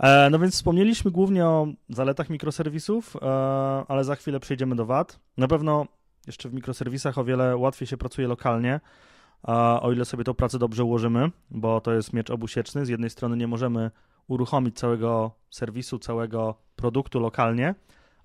E, 0.00 0.30
no 0.30 0.38
więc 0.38 0.54
wspomnieliśmy 0.54 1.10
głównie 1.10 1.46
o 1.46 1.66
zaletach 1.88 2.30
mikroserwisów, 2.30 3.16
e, 3.16 3.20
ale 3.88 4.04
za 4.04 4.16
chwilę 4.16 4.40
przejdziemy 4.40 4.76
do 4.76 4.86
wad. 4.86 5.20
Na 5.36 5.48
pewno 5.48 5.86
jeszcze 6.26 6.48
w 6.48 6.54
mikroserwisach 6.54 7.18
o 7.18 7.24
wiele 7.24 7.56
łatwiej 7.56 7.86
się 7.88 7.96
pracuje 7.96 8.28
lokalnie, 8.28 8.80
o 9.82 9.92
ile 9.92 10.04
sobie 10.04 10.24
tą 10.24 10.34
pracę 10.34 10.58
dobrze 10.58 10.84
ułożymy, 10.84 11.30
bo 11.50 11.80
to 11.80 11.92
jest 11.92 12.12
miecz 12.12 12.30
obusieczny. 12.30 12.86
Z 12.86 12.88
jednej 12.88 13.10
strony 13.10 13.36
nie 13.36 13.46
możemy 13.46 13.90
uruchomić 14.28 14.78
całego 14.78 15.30
serwisu, 15.50 15.98
całego 15.98 16.54
produktu 16.76 17.20
lokalnie, 17.20 17.74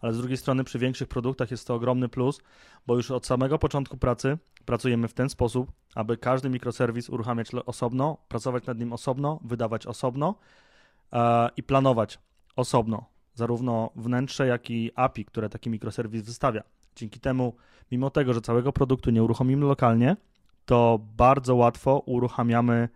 ale 0.02 0.14
z 0.14 0.18
drugiej 0.18 0.38
strony 0.38 0.64
przy 0.64 0.80
większych 0.80 1.08
produktach 1.08 1.52
jest 1.52 1.68
to 1.68 1.76
ogromny 1.76 2.10
plus, 2.10 2.42
bo 2.88 2.96
już 2.96 3.12
od 3.12 3.26
samego 3.26 3.60
początku 3.60 3.98
pracy 3.98 4.38
pracujemy 4.66 5.08
w 5.08 5.14
ten 5.14 5.30
sposób, 5.30 5.72
aby 5.96 6.18
każdy 6.18 6.50
mikroserwis 6.50 7.10
uruchamiać 7.10 7.52
osobno, 7.66 8.18
pracować 8.28 8.66
nad 8.66 8.80
nim 8.80 8.94
osobno, 8.94 9.40
wydawać 9.44 9.88
osobno 9.88 10.36
i 11.58 11.64
planować 11.64 12.20
osobno, 12.56 13.06
zarówno 13.34 13.92
wnętrze, 13.96 14.48
jak 14.48 14.70
i 14.70 14.92
API, 14.96 15.26
które 15.26 15.50
taki 15.50 15.70
mikroserwis 15.70 16.22
wystawia. 16.22 16.64
Dzięki 16.96 17.20
temu, 17.20 17.56
mimo 17.92 18.10
tego, 18.10 18.34
że 18.34 18.42
całego 18.42 18.74
produktu 18.74 19.12
nie 19.12 19.24
uruchomimy 19.24 19.66
lokalnie, 19.66 20.18
to 20.66 21.00
bardzo 21.18 21.56
łatwo 21.56 22.00
uruchamiamy 22.06 22.90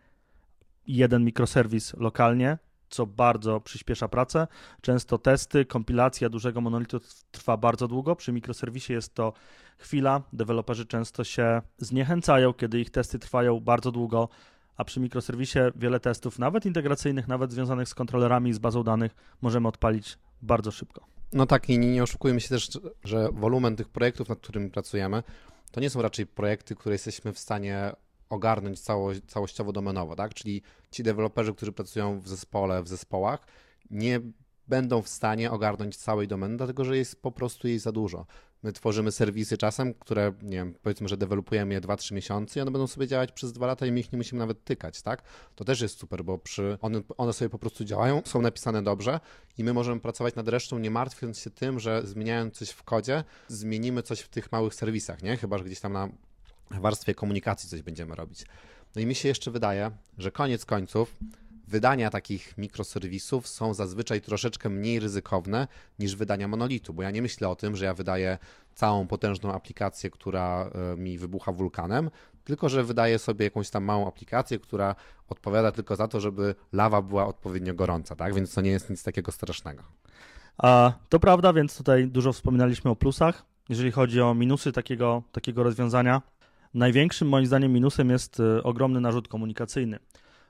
jeden 0.88 1.26
mikroserwis 1.26 1.94
lokalnie, 1.94 2.58
co 2.90 3.06
bardzo 3.06 3.60
przyspiesza 3.60 4.08
pracę. 4.08 4.48
Często 4.82 5.18
testy, 5.18 5.66
kompilacja 5.66 6.30
dużego 6.30 6.62
monolitu 6.62 7.00
trwa 7.32 7.58
bardzo 7.58 7.88
długo. 7.88 8.16
Przy 8.16 8.32
mikroserwisie 8.32 8.94
jest 8.94 9.14
to 9.14 9.34
chwila. 9.78 10.22
Deweloperzy 10.34 10.86
często 10.86 11.24
się 11.24 11.62
zniechęcają, 11.78 12.54
kiedy 12.54 12.80
ich 12.80 12.90
testy 12.90 13.20
trwają 13.20 13.60
bardzo 13.60 13.92
długo, 13.92 14.30
a 14.80 14.84
przy 14.84 15.00
mikroserwisie 15.00 15.72
wiele 15.76 16.00
testów, 16.00 16.40
nawet 16.40 16.66
integracyjnych, 16.66 17.28
nawet 17.28 17.52
związanych 17.52 17.90
z 17.90 17.96
kontrolerami 17.96 18.54
z 18.54 18.60
bazą 18.60 18.84
danych, 18.84 19.16
możemy 19.42 19.68
odpalić 19.68 20.18
bardzo 20.42 20.72
szybko. 20.72 21.06
No 21.34 21.46
tak, 21.46 21.70
i 21.70 21.80
nie, 21.80 22.04
oszukujmy 22.04 22.42
się 22.42 22.50
też, 22.50 22.70
że 23.04 23.30
wolumen 23.32 23.76
tych 23.76 23.90
projektów, 23.90 24.30
nad 24.30 24.40
którymi 24.40 24.70
pracujemy, 24.70 25.24
to 25.72 25.82
nie 25.82 25.90
są 25.90 26.02
raczej 26.02 26.28
projekty, 26.28 26.76
które 26.76 26.96
jesteśmy 26.96 27.34
w 27.34 27.40
stanie 27.40 27.92
ogarnąć 28.30 28.80
cało, 28.80 29.12
całościowo 29.28 29.72
domenowo, 29.72 30.16
tak? 30.16 30.34
Czyli 30.34 30.62
ci 30.92 31.04
deweloperzy, 31.04 31.54
którzy 31.54 31.72
pracują 31.72 32.20
w 32.20 32.28
zespole, 32.28 32.84
w 32.84 32.88
zespołach, 32.88 33.48
nie 33.92 34.20
będą 34.68 35.02
w 35.02 35.10
stanie 35.10 35.52
ogarnąć 35.52 35.98
całej 35.98 36.28
domeny, 36.28 36.58
dlatego 36.58 36.86
że 36.86 36.98
jest 36.98 37.22
po 37.22 37.32
prostu 37.32 37.68
jej 37.68 37.80
za 37.80 37.92
dużo. 37.92 38.26
My 38.64 38.74
tworzymy 38.74 39.12
serwisy 39.12 39.58
czasem, 39.58 39.94
które, 39.94 40.34
nie 40.42 40.58
wiem, 40.58 40.74
powiedzmy, 40.82 41.08
że 41.08 41.18
dewelopujemy 41.18 41.74
je 41.74 41.82
2-3 41.82 42.14
miesiące 42.14 42.60
i 42.60 42.62
one 42.62 42.72
będą 42.72 42.88
sobie 42.88 43.08
działać 43.08 43.32
przez 43.32 43.54
2 43.54 43.68
lata 43.68 43.86
i 43.86 43.92
my 43.92 44.00
ich 44.00 44.12
nie 44.12 44.18
musimy 44.18 44.40
nawet 44.40 44.64
tykać, 44.64 45.02
tak? 45.02 45.22
To 45.56 45.66
też 45.66 45.82
jest 45.82 45.98
super, 45.98 46.24
bo 46.24 46.38
przy, 46.38 46.78
one, 46.82 47.02
one 47.18 47.34
sobie 47.34 47.50
po 47.50 47.60
prostu 47.60 47.84
działają, 47.84 48.22
są 48.26 48.42
napisane 48.42 48.84
dobrze 48.84 49.20
i 49.58 49.64
my 49.64 49.74
możemy 49.74 50.02
pracować 50.02 50.36
nad 50.36 50.48
resztą, 50.48 50.80
nie 50.80 50.92
martwiąc 50.92 51.40
się 51.40 51.50
tym, 51.50 51.80
że 51.80 52.02
zmieniając 52.08 52.54
coś 52.58 52.70
w 52.70 52.84
kodzie, 52.84 53.24
zmienimy 53.48 54.04
coś 54.04 54.20
w 54.20 54.30
tych 54.30 54.52
małych 54.52 54.76
serwisach, 54.76 55.24
nie? 55.24 55.38
Chyba, 55.38 55.58
że 55.58 55.64
gdzieś 55.64 55.80
tam 55.80 55.94
na 55.94 56.10
warstwie 56.72 57.16
komunikacji 57.16 57.70
coś 57.70 57.82
będziemy 57.82 58.16
robić. 58.16 58.46
No 58.96 59.02
i 59.02 59.06
mi 59.06 59.16
się 59.16 59.28
jeszcze 59.28 59.52
wydaje, 59.52 59.92
że 60.18 60.32
koniec 60.32 60.66
końców 60.66 61.16
wydania 61.70 62.10
takich 62.10 62.58
mikroserwisów 62.58 63.48
są 63.48 63.74
zazwyczaj 63.74 64.22
troszeczkę 64.22 64.70
mniej 64.70 65.00
ryzykowne 65.00 65.68
niż 66.00 66.16
wydania 66.16 66.48
monolitu, 66.48 66.94
bo 66.94 67.04
ja 67.04 67.12
nie 67.12 67.22
myślę 67.22 67.50
o 67.50 67.56
tym, 67.56 67.76
że 67.76 67.86
ja 67.86 67.94
wydaję 67.94 68.38
całą 68.76 69.08
potężną 69.08 69.54
aplikację, 69.54 70.10
która 70.10 70.70
e, 70.94 70.98
mi 70.98 71.18
wybucha 71.18 71.52
wulkanem, 71.52 72.10
tylko 72.44 72.70
że 72.70 72.84
wydaję 72.84 73.20
sobie 73.20 73.46
jakąś 73.46 73.70
tam 73.70 73.84
małą 73.84 74.08
aplikację, 74.08 74.60
która 74.60 74.96
odpowiada 75.28 75.72
tylko 75.72 75.96
za 75.96 76.08
to, 76.08 76.20
żeby 76.20 76.56
lawa 76.74 77.02
była 77.02 77.28
odpowiednio 77.28 77.74
gorąca, 77.74 78.16
tak? 78.16 78.34
Więc 78.34 78.54
to 78.54 78.62
nie 78.62 78.72
jest 78.72 78.90
nic 78.90 79.04
takiego 79.04 79.32
strasznego. 79.32 79.84
A, 80.58 80.94
to 81.10 81.20
prawda, 81.20 81.54
więc 81.54 81.78
tutaj 81.78 82.08
dużo 82.08 82.34
wspominaliśmy 82.34 82.92
o 82.92 82.96
plusach. 82.96 83.46
Jeżeli 83.70 83.92
chodzi 83.92 84.22
o 84.22 84.34
minusy 84.34 84.72
takiego, 84.72 85.24
takiego 85.32 85.64
rozwiązania, 85.64 86.22
Największym 86.74 87.30
moim 87.30 87.46
zdaniem 87.46 87.74
minusem 87.74 88.10
jest 88.10 88.40
e, 88.40 88.64
ogromny 88.64 89.02
narzut 89.02 89.28
komunikacyjny. 89.28 90.00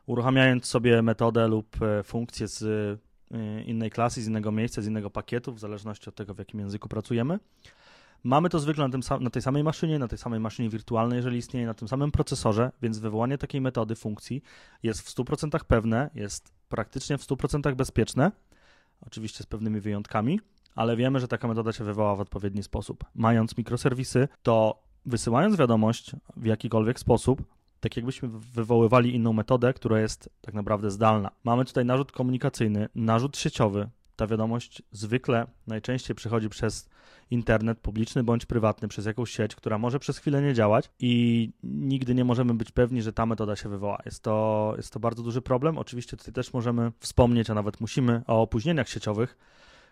Uruchamiając 0.10 0.66
sobie 0.66 1.02
metodę 1.02 1.48
lub 1.48 1.82
e, 1.82 2.04
funkcję 2.04 2.48
z 2.48 2.64
e, 3.32 3.64
innej 3.64 3.92
klasy, 3.92 4.22
z 4.22 4.28
innego 4.28 4.52
miejsca, 4.52 4.82
z 4.82 4.88
innego 4.88 5.10
pakietu, 5.10 5.54
w 5.54 5.60
zależności 5.60 6.10
od 6.10 6.16
tego, 6.16 6.34
w 6.34 6.40
jakim 6.40 6.60
języku 6.60 6.90
pracujemy, 6.90 7.40
Mamy 8.24 8.50
to 8.50 8.60
zwykle 8.60 8.88
na, 8.88 8.92
tym, 8.92 9.02
na 9.24 9.30
tej 9.30 9.42
samej 9.42 9.64
maszynie, 9.64 10.00
na 10.00 10.08
tej 10.08 10.18
samej 10.18 10.40
maszynie 10.40 10.70
wirtualnej, 10.70 11.16
jeżeli 11.16 11.38
istnieje, 11.38 11.66
na 11.66 11.74
tym 11.74 11.88
samym 11.88 12.12
procesorze, 12.12 12.72
więc 12.82 13.00
wywołanie 13.00 13.38
takiej 13.38 13.62
metody 13.62 13.96
funkcji 13.96 14.42
jest 14.84 15.02
w 15.02 15.16
100% 15.16 15.64
pewne, 15.68 16.10
jest 16.16 16.54
praktycznie 16.70 17.18
w 17.18 17.22
100% 17.22 17.76
bezpieczne, 17.76 18.32
oczywiście 19.02 19.44
z 19.44 19.46
pewnymi 19.46 19.80
wyjątkami, 19.80 20.40
ale 20.76 20.96
wiemy, 20.96 21.20
że 21.20 21.28
taka 21.28 21.48
metoda 21.48 21.74
się 21.74 21.84
wywoła 21.84 22.16
w 22.16 22.20
odpowiedni 22.20 22.64
sposób. 22.64 23.06
Mając 23.16 23.58
mikroserwisy, 23.58 24.28
to 24.44 24.84
wysyłając 25.06 25.56
wiadomość 25.56 26.12
w 26.38 26.46
jakikolwiek 26.46 27.00
sposób, 27.00 27.44
tak 27.80 27.98
jakbyśmy 27.98 28.30
wywoływali 28.30 29.16
inną 29.16 29.34
metodę, 29.34 29.74
która 29.74 30.00
jest 30.00 30.30
tak 30.42 30.54
naprawdę 30.54 30.92
zdalna. 30.92 31.32
Mamy 31.44 31.66
tutaj 31.66 31.86
narzut 31.86 32.12
komunikacyjny, 32.12 32.90
narzut 32.96 33.38
sieciowy. 33.38 33.90
Ta 34.16 34.28
wiadomość 34.28 34.82
zwykle 34.92 35.48
najczęściej 35.68 36.16
przychodzi 36.16 36.50
przez 36.50 36.90
internet 37.32 37.80
publiczny 37.80 38.24
bądź 38.24 38.46
prywatny, 38.46 38.88
przez 38.88 39.06
jakąś 39.06 39.32
sieć, 39.32 39.56
która 39.56 39.78
może 39.78 40.00
przez 40.00 40.18
chwilę 40.18 40.42
nie 40.42 40.54
działać 40.54 40.90
i 41.00 41.52
nigdy 41.64 42.16
nie 42.16 42.26
możemy 42.26 42.54
być 42.54 42.72
pewni, 42.72 43.02
że 43.02 43.14
ta 43.14 43.26
metoda 43.26 43.56
się 43.56 43.70
wywoła. 43.70 44.02
Jest 44.06 44.24
to, 44.24 44.74
jest 44.78 44.94
to 44.94 45.00
bardzo 45.00 45.24
duży 45.24 45.42
problem. 45.42 45.78
Oczywiście 45.78 46.18
tutaj 46.18 46.34
też 46.34 46.54
możemy 46.54 46.92
wspomnieć, 47.00 47.50
a 47.50 47.54
nawet 47.54 47.82
musimy 47.82 48.22
o 48.28 48.42
opóźnieniach 48.42 48.90
sieciowych 48.90 49.38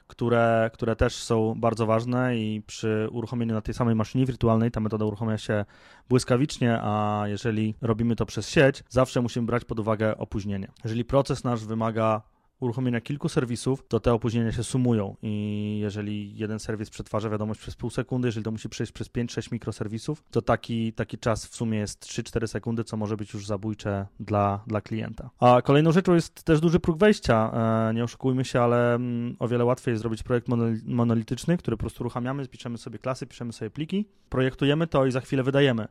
które, 0.08 0.70
które 0.74 0.96
też 0.96 1.16
są 1.16 1.54
bardzo 1.58 1.86
ważne 1.86 2.38
i 2.38 2.62
przy 2.68 3.08
uruchomieniu 3.12 3.54
na 3.54 3.62
tej 3.62 3.74
samej 3.74 3.96
maszynie 3.96 4.26
wirtualnej 4.26 4.72
ta 4.72 4.80
metoda 4.80 5.06
uruchamia 5.06 5.38
się 5.38 5.66
błyskawicznie, 6.10 6.80
a 6.82 7.24
jeżeli 7.26 7.76
robimy 7.82 8.16
to 8.16 8.26
przez 8.26 8.50
sieć, 8.50 8.84
zawsze 8.90 9.22
musimy 9.22 9.46
brać 9.46 9.66
pod 9.66 9.80
uwagę 9.80 10.18
opóźnienie. 10.18 10.68
Jeżeli 10.84 11.06
proces 11.06 11.44
nasz 11.44 11.66
wymaga 11.66 12.22
uruchomienia 12.60 13.02
kilku 13.02 13.30
serwisów, 13.30 13.88
to 13.88 14.00
te 14.00 14.14
opóźnienia 14.14 14.52
się 14.52 14.64
sumują 14.64 15.16
i 15.22 15.80
jeżeli 15.82 16.38
jeden 16.38 16.60
serwis 16.60 16.90
przetwarza 16.90 17.30
wiadomość 17.30 17.60
przez 17.60 17.76
pół 17.76 17.90
sekundy, 17.90 18.28
jeżeli 18.28 18.44
to 18.44 18.52
musi 18.52 18.70
przejść 18.70 18.92
przez 18.92 19.10
5-6 19.10 19.52
mikroserwisów, 19.52 20.24
to 20.32 20.42
taki, 20.42 20.94
taki 20.94 21.18
czas 21.18 21.46
w 21.46 21.56
sumie 21.56 21.80
jest 21.80 22.06
3-4 22.06 22.48
sekundy, 22.48 22.84
co 22.84 22.98
może 22.98 23.18
być 23.18 23.34
już 23.34 23.48
zabójcze 23.48 24.08
dla, 24.20 24.64
dla 24.68 24.82
klienta. 24.82 25.30
A 25.40 25.62
kolejną 25.62 25.92
rzeczą 25.92 26.14
jest 26.14 26.44
też 26.44 26.60
duży 26.60 26.80
próg 26.80 26.98
wejścia. 26.98 27.52
E, 27.90 27.94
nie 27.94 28.04
oszukujmy 28.04 28.46
się, 28.46 28.62
ale 28.62 28.96
mm, 28.96 29.36
o 29.40 29.48
wiele 29.48 29.66
łatwiej 29.66 29.92
jest 29.92 30.02
zrobić 30.02 30.24
projekt 30.24 30.48
monolityczny, 30.86 31.58
który 31.58 31.78
po 31.78 31.82
prostu 31.82 32.04
uruchamiamy, 32.04 32.48
piszemy 32.48 32.78
sobie 32.78 33.00
klasy, 33.00 33.28
piszemy 33.28 33.54
sobie 33.54 33.72
pliki, 33.72 34.06
projektujemy 34.30 34.88
to 34.88 35.06
i 35.06 35.12
za 35.12 35.22
chwilę 35.22 35.44
wydajemy. 35.44 35.88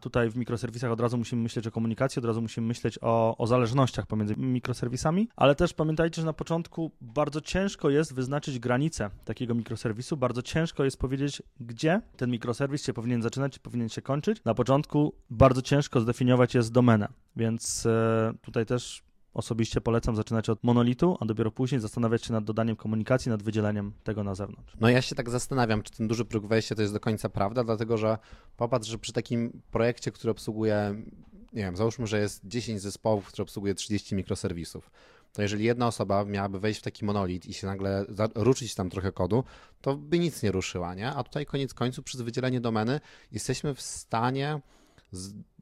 Tutaj 0.00 0.30
w 0.30 0.36
mikroserwisach 0.36 0.90
od 0.90 1.00
razu 1.00 1.18
musimy 1.18 1.42
myśleć 1.42 1.66
o 1.66 1.70
komunikacji, 1.70 2.20
od 2.20 2.24
razu 2.24 2.42
musimy 2.42 2.66
myśleć 2.66 2.98
o, 3.02 3.36
o 3.36 3.46
zależnościach 3.46 4.06
pomiędzy 4.06 4.34
mikroserwisami, 4.36 5.28
ale 5.36 5.54
też 5.54 5.72
pamiętajcie, 5.90 6.22
że 6.22 6.26
na 6.26 6.32
początku 6.32 6.90
bardzo 7.00 7.40
ciężko 7.40 7.90
jest 7.90 8.14
wyznaczyć 8.14 8.58
granice 8.58 9.10
takiego 9.24 9.54
mikroserwisu, 9.54 10.16
bardzo 10.16 10.42
ciężko 10.42 10.84
jest 10.84 10.96
powiedzieć, 10.96 11.42
gdzie 11.60 12.00
ten 12.16 12.30
mikroserwis 12.30 12.84
się 12.84 12.92
powinien 12.92 13.22
zaczynać, 13.22 13.58
powinien 13.58 13.88
się 13.88 14.02
kończyć. 14.02 14.44
Na 14.44 14.54
początku 14.54 15.14
bardzo 15.30 15.62
ciężko 15.62 16.00
zdefiniować 16.00 16.54
jest 16.54 16.72
domenę, 16.72 17.08
więc 17.36 17.86
e, 17.86 18.32
tutaj 18.42 18.66
też 18.66 19.02
Osobiście 19.34 19.80
polecam 19.80 20.16
zaczynać 20.16 20.48
od 20.48 20.64
monolitu, 20.64 21.16
a 21.20 21.24
dopiero 21.24 21.50
później 21.50 21.80
zastanawiać 21.80 22.24
się 22.24 22.32
nad 22.32 22.44
dodaniem 22.44 22.76
komunikacji, 22.76 23.30
nad 23.30 23.42
wydzieleniem 23.42 23.92
tego 24.04 24.24
na 24.24 24.34
zewnątrz. 24.34 24.76
No 24.80 24.88
ja 24.88 25.02
się 25.02 25.14
tak 25.14 25.30
zastanawiam, 25.30 25.82
czy 25.82 25.92
ten 25.92 26.08
duży 26.08 26.24
próg 26.24 26.46
wejścia 26.46 26.74
to 26.74 26.82
jest 26.82 26.94
do 26.94 27.00
końca 27.00 27.28
prawda, 27.28 27.64
dlatego 27.64 27.96
że 27.96 28.18
popatrz, 28.56 28.88
że 28.88 28.98
przy 28.98 29.12
takim 29.12 29.62
projekcie, 29.70 30.12
który 30.12 30.30
obsługuje, 30.30 31.02
nie 31.52 31.62
wiem, 31.62 31.76
załóżmy, 31.76 32.06
że 32.06 32.20
jest 32.20 32.46
10 32.46 32.80
zespołów, 32.80 33.26
które 33.26 33.42
obsługuje 33.42 33.74
30 33.74 34.14
mikroserwisów, 34.14 34.90
to 35.32 35.42
jeżeli 35.42 35.64
jedna 35.64 35.86
osoba 35.86 36.24
miałaby 36.24 36.60
wejść 36.60 36.80
w 36.80 36.82
taki 36.82 37.04
monolit 37.04 37.46
i 37.46 37.54
się 37.54 37.66
nagle 37.66 38.06
ruszyć 38.34 38.74
tam 38.74 38.90
trochę 38.90 39.12
kodu, 39.12 39.44
to 39.80 39.96
by 39.96 40.18
nic 40.18 40.42
nie 40.42 40.52
ruszyła, 40.52 40.94
nie? 40.94 41.08
A 41.08 41.24
tutaj 41.24 41.46
koniec 41.46 41.74
końców 41.74 42.04
przez 42.04 42.20
wydzielenie 42.20 42.60
domeny 42.60 43.00
jesteśmy 43.32 43.74
w 43.74 43.82
stanie 43.82 44.60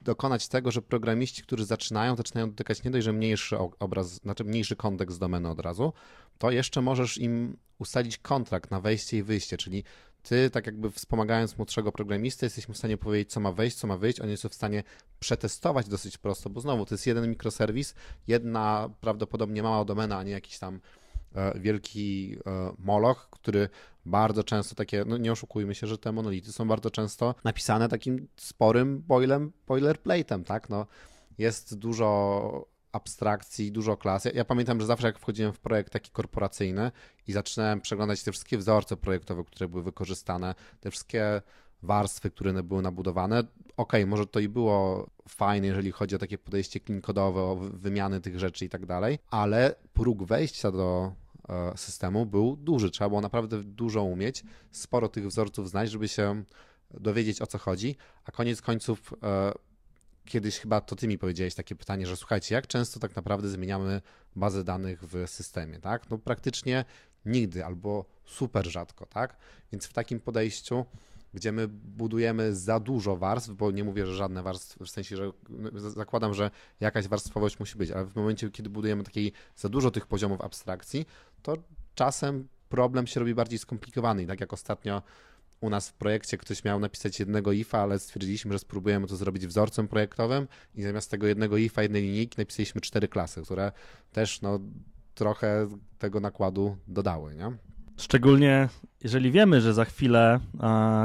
dokonać 0.02 0.48
tego, 0.48 0.70
że 0.70 0.82
programiści, 0.82 1.42
którzy 1.42 1.64
zaczynają, 1.64 2.16
zaczynają 2.16 2.50
dotykać 2.50 2.84
nie 2.84 2.90
dość, 2.90 3.04
że 3.04 3.12
mniejszy 3.12 3.58
obraz, 3.58 4.14
znaczy 4.14 4.44
mniejszy 4.44 4.76
kontekst 4.76 5.18
domeny 5.18 5.48
od 5.48 5.60
razu, 5.60 5.92
to 6.38 6.50
jeszcze 6.50 6.82
możesz 6.82 7.18
im 7.18 7.56
ustalić 7.78 8.18
kontrakt 8.18 8.70
na 8.70 8.80
wejście 8.80 9.18
i 9.18 9.22
wyjście, 9.22 9.56
czyli 9.56 9.84
ty, 10.22 10.50
tak 10.50 10.66
jakby 10.66 10.90
wspomagając 10.90 11.58
młodszego 11.58 11.92
programistę, 11.92 12.46
jesteśmy 12.46 12.74
w 12.74 12.78
stanie 12.78 12.96
powiedzieć, 12.96 13.32
co 13.32 13.40
ma 13.40 13.52
wejść, 13.52 13.76
co 13.76 13.86
ma 13.86 13.96
wyjść. 13.96 14.20
On 14.20 14.28
jest 14.28 14.44
w 14.44 14.54
stanie 14.54 14.82
przetestować 15.20 15.88
dosyć 15.88 16.18
prosto, 16.18 16.50
bo 16.50 16.60
znowu 16.60 16.86
to 16.86 16.94
jest 16.94 17.06
jeden 17.06 17.30
mikroserwis, 17.30 17.94
jedna 18.26 18.90
prawdopodobnie 19.00 19.62
mała 19.62 19.84
domena, 19.84 20.18
a 20.18 20.22
nie 20.22 20.32
jakiś 20.32 20.58
tam 20.58 20.80
e, 21.34 21.60
wielki 21.60 22.36
e, 22.46 22.72
moloch, 22.78 23.28
który 23.30 23.68
bardzo 24.06 24.44
często 24.44 24.74
takie, 24.74 25.04
no 25.06 25.16
nie 25.16 25.32
oszukujmy 25.32 25.74
się, 25.74 25.86
że 25.86 25.98
te 25.98 26.12
monolity 26.12 26.52
są 26.52 26.68
bardzo 26.68 26.90
często 26.90 27.34
napisane 27.44 27.88
takim 27.88 28.28
sporym 28.36 29.04
boilerplate'em, 29.68 30.44
tak? 30.44 30.68
No, 30.68 30.86
jest 31.38 31.78
dużo 31.78 32.68
abstrakcji, 32.92 33.72
dużo 33.72 33.96
klas. 33.96 34.24
Ja, 34.24 34.30
ja, 34.34 34.44
pamiętam, 34.44 34.80
że 34.80 34.86
zawsze 34.86 35.06
jak 35.06 35.18
wchodziłem 35.18 35.52
w 35.52 35.58
projekt 35.58 35.92
taki 35.92 36.10
korporacyjny 36.10 36.92
i 37.26 37.32
zaczynałem 37.32 37.80
przeglądać 37.80 38.22
te 38.22 38.32
wszystkie 38.32 38.58
wzorce 38.58 38.96
projektowe, 38.96 39.44
które 39.44 39.68
były 39.68 39.82
wykorzystane, 39.82 40.54
te 40.80 40.90
wszystkie 40.90 41.42
warstwy, 41.82 42.30
które 42.30 42.62
były 42.62 42.82
nabudowane. 42.82 43.42
Ok, 43.76 43.92
może 44.06 44.26
to 44.26 44.40
i 44.40 44.48
było 44.48 45.10
fajne, 45.28 45.66
jeżeli 45.66 45.92
chodzi 45.92 46.14
o 46.14 46.18
takie 46.18 46.38
podejście 46.38 46.80
klinkodowe, 46.80 47.40
o 47.40 47.56
wymiany 47.56 48.20
tych 48.20 48.38
rzeczy 48.38 48.64
i 48.64 48.68
tak 48.68 48.86
dalej, 48.86 49.18
ale 49.30 49.74
próg 49.92 50.24
wejścia 50.24 50.70
do 50.72 51.12
e, 51.48 51.72
systemu 51.76 52.26
był 52.26 52.56
duży. 52.56 52.90
Trzeba 52.90 53.08
było 53.08 53.20
naprawdę 53.20 53.62
dużo 53.62 54.02
umieć, 54.02 54.44
sporo 54.70 55.08
tych 55.08 55.26
wzorców 55.26 55.70
znać, 55.70 55.90
żeby 55.90 56.08
się 56.08 56.44
dowiedzieć 56.90 57.42
o 57.42 57.46
co 57.46 57.58
chodzi, 57.58 57.96
a 58.24 58.32
koniec 58.32 58.62
końców 58.62 59.14
e, 59.22 59.52
kiedyś 60.28 60.58
chyba 60.58 60.80
to 60.80 60.96
ty 60.96 61.08
mi 61.08 61.18
powiedziałeś 61.18 61.54
takie 61.54 61.74
pytanie, 61.74 62.06
że 62.06 62.16
słuchajcie, 62.16 62.54
jak 62.54 62.66
często 62.66 63.00
tak 63.00 63.16
naprawdę 63.16 63.48
zmieniamy 63.48 64.00
bazę 64.36 64.64
danych 64.64 65.02
w 65.02 65.26
systemie, 65.26 65.80
tak? 65.80 66.10
No 66.10 66.18
praktycznie 66.18 66.84
nigdy 67.24 67.64
albo 67.64 68.04
super 68.24 68.66
rzadko, 68.66 69.06
tak? 69.06 69.36
Więc 69.72 69.86
w 69.86 69.92
takim 69.92 70.20
podejściu, 70.20 70.84
gdzie 71.34 71.52
my 71.52 71.68
budujemy 71.68 72.54
za 72.54 72.80
dużo 72.80 73.16
warstw, 73.16 73.50
bo 73.50 73.70
nie 73.70 73.84
mówię, 73.84 74.06
że 74.06 74.16
żadne 74.16 74.42
warstwy, 74.42 74.84
w 74.84 74.90
sensie, 74.90 75.16
że 75.16 75.32
zakładam, 75.90 76.34
że 76.34 76.50
jakaś 76.80 77.08
warstwowość 77.08 77.58
musi 77.58 77.78
być, 77.78 77.90
ale 77.90 78.04
w 78.04 78.16
momencie, 78.16 78.50
kiedy 78.50 78.70
budujemy 78.70 79.04
takiej 79.04 79.32
za 79.56 79.68
dużo 79.68 79.90
tych 79.90 80.06
poziomów 80.06 80.40
abstrakcji, 80.40 81.06
to 81.42 81.56
czasem 81.94 82.48
problem 82.68 83.06
się 83.06 83.20
robi 83.20 83.34
bardziej 83.34 83.58
skomplikowany 83.58 84.22
i 84.22 84.26
tak 84.26 84.40
jak 84.40 84.52
ostatnio 84.52 85.02
u 85.60 85.70
nas 85.70 85.88
w 85.88 85.94
projekcie 85.94 86.38
ktoś 86.38 86.64
miał 86.64 86.80
napisać 86.80 87.20
jednego 87.20 87.52
ifa, 87.52 87.78
ale 87.78 87.98
stwierdziliśmy, 87.98 88.52
że 88.52 88.58
spróbujemy 88.58 89.06
to 89.06 89.16
zrobić 89.16 89.46
wzorcem 89.46 89.88
projektowym 89.88 90.48
i 90.74 90.82
zamiast 90.82 91.10
tego 91.10 91.26
jednego 91.26 91.56
ifa, 91.56 91.82
jednej 91.82 92.02
linijki 92.02 92.34
napisaliśmy 92.38 92.80
cztery 92.80 93.08
klasy, 93.08 93.42
które 93.42 93.72
też 94.12 94.40
no, 94.42 94.60
trochę 95.14 95.68
tego 95.98 96.20
nakładu 96.20 96.76
dodały, 96.88 97.34
nie? 97.34 97.52
Szczególnie 97.96 98.68
jeżeli 99.04 99.30
wiemy, 99.30 99.60
że 99.60 99.74
za 99.74 99.84
chwilę 99.84 100.40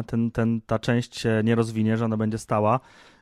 ten, 0.07 0.31
ten, 0.31 0.61
ta 0.61 0.79
część 0.79 1.19
się 1.19 1.41
nie 1.43 1.55
rozwinie, 1.55 1.97
że 1.97 2.05
ona 2.05 2.17
będzie 2.17 2.37
stała, 2.37 2.79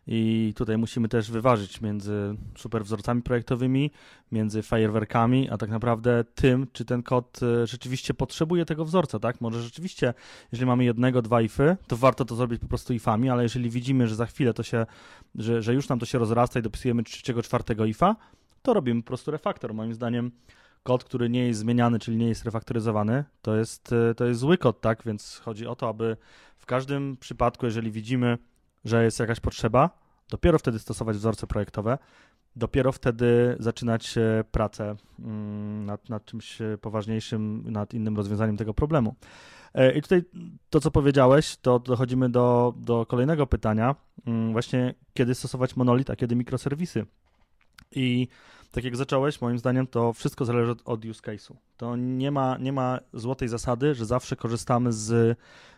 i 0.08 0.54
tutaj 0.56 0.78
musimy 0.78 1.10
też 1.10 1.32
wyważyć 1.32 1.82
między 1.82 2.36
super 2.58 2.84
wzorcami 2.84 3.22
projektowymi, 3.22 3.92
między 4.32 4.62
fajerwerkami, 4.62 5.50
a 5.50 5.58
tak 5.58 5.70
naprawdę 5.70 6.24
tym, 6.36 6.68
czy 6.74 6.86
ten 6.86 7.04
kod 7.04 7.40
e, 7.44 7.68
rzeczywiście 7.68 8.14
potrzebuje 8.14 8.66
tego 8.66 8.86
wzorca, 8.86 9.20
tak? 9.20 9.42
Może 9.42 9.62
rzeczywiście, 9.62 10.14
jeżeli 10.52 10.68
mamy 10.68 10.84
jednego, 10.84 11.22
dwa 11.22 11.42
ify, 11.42 11.78
to 11.88 11.98
warto 11.98 12.26
to 12.26 12.36
zrobić 12.36 12.62
po 12.62 12.68
prostu 12.68 12.94
ifami, 12.94 13.30
ale 13.30 13.44
jeżeli 13.44 13.70
widzimy, 13.70 14.08
że 14.08 14.16
za 14.16 14.26
chwilę 14.26 14.54
to 14.54 14.64
się, 14.64 14.86
że, 15.36 15.62
że 15.62 15.74
już 15.74 15.90
nam 15.90 16.00
to 16.00 16.06
się 16.06 16.18
rozrasta 16.18 16.60
i 16.60 16.64
dopisujemy 16.64 17.04
trzeciego, 17.04 17.44
czwartego 17.44 17.86
ifa, 17.86 18.16
to 18.62 18.74
robimy 18.74 19.02
po 19.02 19.08
prostu 19.08 19.32
refaktor. 19.32 19.74
Moim 19.74 19.94
zdaniem 19.94 20.32
kod, 20.84 21.04
który 21.04 21.30
nie 21.30 21.48
jest 21.48 21.60
zmieniany, 21.60 22.00
czyli 22.00 22.18
nie 22.18 22.28
jest 22.28 22.46
refaktoryzowany, 22.46 23.24
to 23.42 23.56
jest, 23.56 23.94
e, 23.94 24.16
to 24.16 24.26
jest 24.26 24.40
zły 24.40 24.58
kod, 24.58 24.82
tak? 24.82 25.04
Więc 25.06 25.38
chodzi 25.38 25.68
o 25.68 25.76
to, 25.76 25.90
aby 25.90 26.18
w 26.58 26.66
każdym 26.66 27.18
przypadku, 27.18 27.66
jeżeli 27.66 27.92
widzimy, 27.92 28.38
że 28.86 29.04
jest 29.04 29.20
jakaś 29.20 29.40
potrzeba, 29.40 29.90
dopiero 30.30 30.60
wtedy 30.60 30.80
stosować 30.80 31.18
wzorce 31.18 31.48
projektowe, 31.48 31.98
dopiero 32.56 32.92
wtedy 32.92 33.56
zaczynać 33.60 34.16
pracę 34.52 34.96
mm, 35.20 35.86
nad, 35.86 36.10
nad 36.10 36.26
czymś 36.26 36.58
poważniejszym, 36.82 37.64
nad 37.72 37.94
innym 37.94 38.18
rozwiązaniem 38.18 38.58
tego 38.58 38.74
problemu. 38.74 39.16
E, 39.74 39.92
I 39.98 40.02
tutaj 40.02 40.24
to, 40.70 40.80
co 40.80 40.92
powiedziałeś, 40.92 41.58
to 41.58 41.80
dochodzimy 41.80 42.30
do, 42.30 42.74
do 42.78 43.06
kolejnego 43.06 43.48
pytania, 43.48 43.96
mm, 44.26 44.52
właśnie 44.52 44.94
kiedy 45.14 45.36
stosować 45.36 45.76
monolit, 45.76 46.10
a 46.10 46.16
kiedy 46.16 46.36
mikroserwisy. 46.36 47.06
I 47.92 48.28
tak 48.72 48.84
jak 48.84 48.96
zacząłeś, 48.96 49.42
moim 49.42 49.60
zdaniem 49.60 49.88
to 49.88 50.14
wszystko 50.14 50.46
zależy 50.46 50.76
od, 50.86 51.06
use 51.06 51.22
case'u. 51.22 51.56
To 51.78 51.96
nie 51.96 52.32
ma, 52.32 52.58
nie 52.58 52.74
ma 52.74 53.00
złotej 53.14 53.48
zasady, 53.48 53.96
że 53.96 54.06
zawsze 54.06 54.36
korzystamy 54.36 54.94
z 54.94 55.38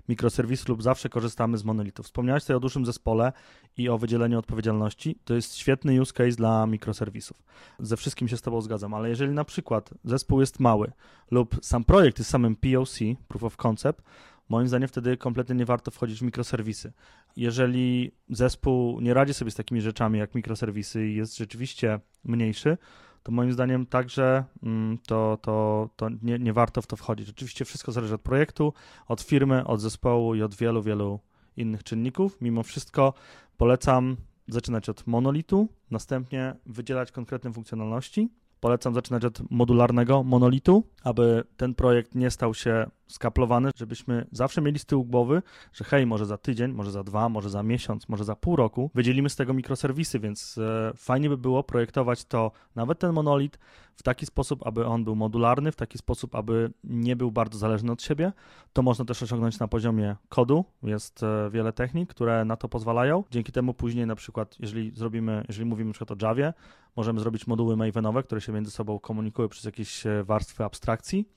mikroserwisu 0.09 0.65
lub 0.67 0.83
zawsze 0.83 1.09
korzystamy 1.09 1.57
z 1.57 1.63
monolitu. 1.63 2.03
Wspomniałeś 2.03 2.43
tutaj 2.43 2.55
o 2.55 2.59
dużym 2.59 2.85
zespole 2.85 3.33
i 3.77 3.89
o 3.89 3.97
wydzieleniu 3.97 4.39
odpowiedzialności. 4.39 5.19
To 5.25 5.33
jest 5.33 5.55
świetny 5.55 6.01
use 6.01 6.13
case 6.13 6.31
dla 6.31 6.67
mikroserwisów. 6.67 7.43
Ze 7.79 7.97
wszystkim 7.97 8.27
się 8.27 8.37
z 8.37 8.41
Tobą 8.41 8.61
zgadzam, 8.61 8.93
ale 8.93 9.09
jeżeli 9.09 9.31
na 9.31 9.45
przykład 9.45 9.89
zespół 10.03 10.39
jest 10.39 10.59
mały 10.59 10.91
lub 11.31 11.55
sam 11.61 11.83
projekt 11.83 12.17
jest 12.19 12.29
samym 12.29 12.55
POC, 12.55 12.99
Proof 13.27 13.43
of 13.43 13.57
Concept, 13.57 14.01
moim 14.49 14.67
zdaniem 14.67 14.87
wtedy 14.87 15.17
kompletnie 15.17 15.55
nie 15.55 15.65
warto 15.65 15.91
wchodzić 15.91 16.19
w 16.19 16.21
mikroserwisy. 16.21 16.93
Jeżeli 17.35 18.11
zespół 18.29 19.01
nie 19.01 19.13
radzi 19.13 19.33
sobie 19.33 19.51
z 19.51 19.55
takimi 19.55 19.81
rzeczami 19.81 20.19
jak 20.19 20.35
mikroserwisy 20.35 21.07
i 21.07 21.15
jest 21.15 21.37
rzeczywiście 21.37 21.99
mniejszy, 22.23 22.77
to 23.23 23.31
moim 23.31 23.53
zdaniem 23.53 23.85
także 23.85 24.43
mm, 24.63 24.97
to, 25.07 25.37
to, 25.41 25.89
to 25.95 26.09
nie, 26.21 26.39
nie 26.39 26.53
warto 26.53 26.81
w 26.81 26.87
to 26.87 26.95
wchodzić. 26.95 27.29
Oczywiście 27.29 27.65
wszystko 27.65 27.91
zależy 27.91 28.15
od 28.15 28.21
projektu, 28.21 28.73
od 29.07 29.21
firmy, 29.21 29.67
od 29.67 29.81
zespołu 29.81 30.35
i 30.35 30.41
od 30.41 30.55
wielu, 30.55 30.81
wielu 30.81 31.19
innych 31.57 31.83
czynników. 31.83 32.41
Mimo 32.41 32.63
wszystko 32.63 33.13
polecam 33.57 34.17
zaczynać 34.47 34.89
od 34.89 35.07
monolitu, 35.07 35.69
następnie 35.91 36.55
wydzielać 36.65 37.11
konkretne 37.11 37.53
funkcjonalności. 37.53 38.29
Polecam 38.63 38.93
zaczynać 38.93 39.25
od 39.25 39.51
modularnego 39.51 40.23
monolitu, 40.23 40.83
aby 41.03 41.43
ten 41.57 41.75
projekt 41.75 42.15
nie 42.15 42.31
stał 42.31 42.53
się 42.53 42.85
skaplowany, 43.07 43.71
żebyśmy 43.75 44.25
zawsze 44.31 44.61
mieli 44.61 44.79
z 44.79 44.85
tyłu 44.85 45.05
głowy, 45.05 45.41
że 45.73 45.83
hej, 45.83 46.05
może 46.05 46.25
za 46.25 46.37
tydzień, 46.37 46.71
może 46.71 46.91
za 46.91 47.03
dwa, 47.03 47.29
może 47.29 47.49
za 47.49 47.63
miesiąc, 47.63 48.09
może 48.09 48.23
za 48.23 48.35
pół 48.35 48.55
roku 48.55 48.91
wydzielimy 48.95 49.29
z 49.29 49.35
tego 49.35 49.53
mikroserwisy, 49.53 50.19
więc 50.19 50.57
e, 50.57 50.91
fajnie 50.95 51.29
by 51.29 51.37
było 51.37 51.63
projektować 51.63 52.25
to, 52.25 52.51
nawet 52.75 52.99
ten 52.99 53.13
monolit, 53.13 53.59
w 53.95 54.03
taki 54.03 54.25
sposób, 54.25 54.67
aby 54.67 54.85
on 54.85 55.03
był 55.03 55.15
modularny, 55.15 55.71
w 55.71 55.75
taki 55.75 55.97
sposób, 55.97 56.35
aby 56.35 56.73
nie 56.83 57.15
był 57.15 57.31
bardzo 57.31 57.57
zależny 57.57 57.91
od 57.91 58.01
siebie. 58.01 58.31
To 58.73 58.81
można 58.81 59.05
też 59.05 59.23
osiągnąć 59.23 59.59
na 59.59 59.67
poziomie 59.67 60.15
kodu. 60.29 60.65
Jest 60.83 61.23
e, 61.23 61.49
wiele 61.51 61.73
technik, 61.73 62.09
które 62.09 62.45
na 62.45 62.55
to 62.55 62.69
pozwalają. 62.69 63.23
Dzięki 63.31 63.51
temu 63.51 63.73
później 63.73 64.07
na 64.07 64.15
przykład, 64.15 64.55
jeżeli 64.59 64.91
zrobimy, 64.95 65.45
jeżeli 65.47 65.65
mówimy 65.65 65.87
na 65.87 65.93
przykład 65.93 66.23
o 66.23 66.27
Javie, 66.27 66.53
możemy 66.95 67.19
zrobić 67.19 67.47
moduły 67.47 67.77
Mavenowe, 67.77 68.23
które 68.23 68.41
się 68.41 68.51
między 68.51 68.71
sobą 68.71 68.99
komunikują 68.99 69.49
przez 69.49 69.63
jakieś 69.63 70.05
e, 70.05 70.23
warstwy 70.23 70.63
abstrakcji 70.63 71.29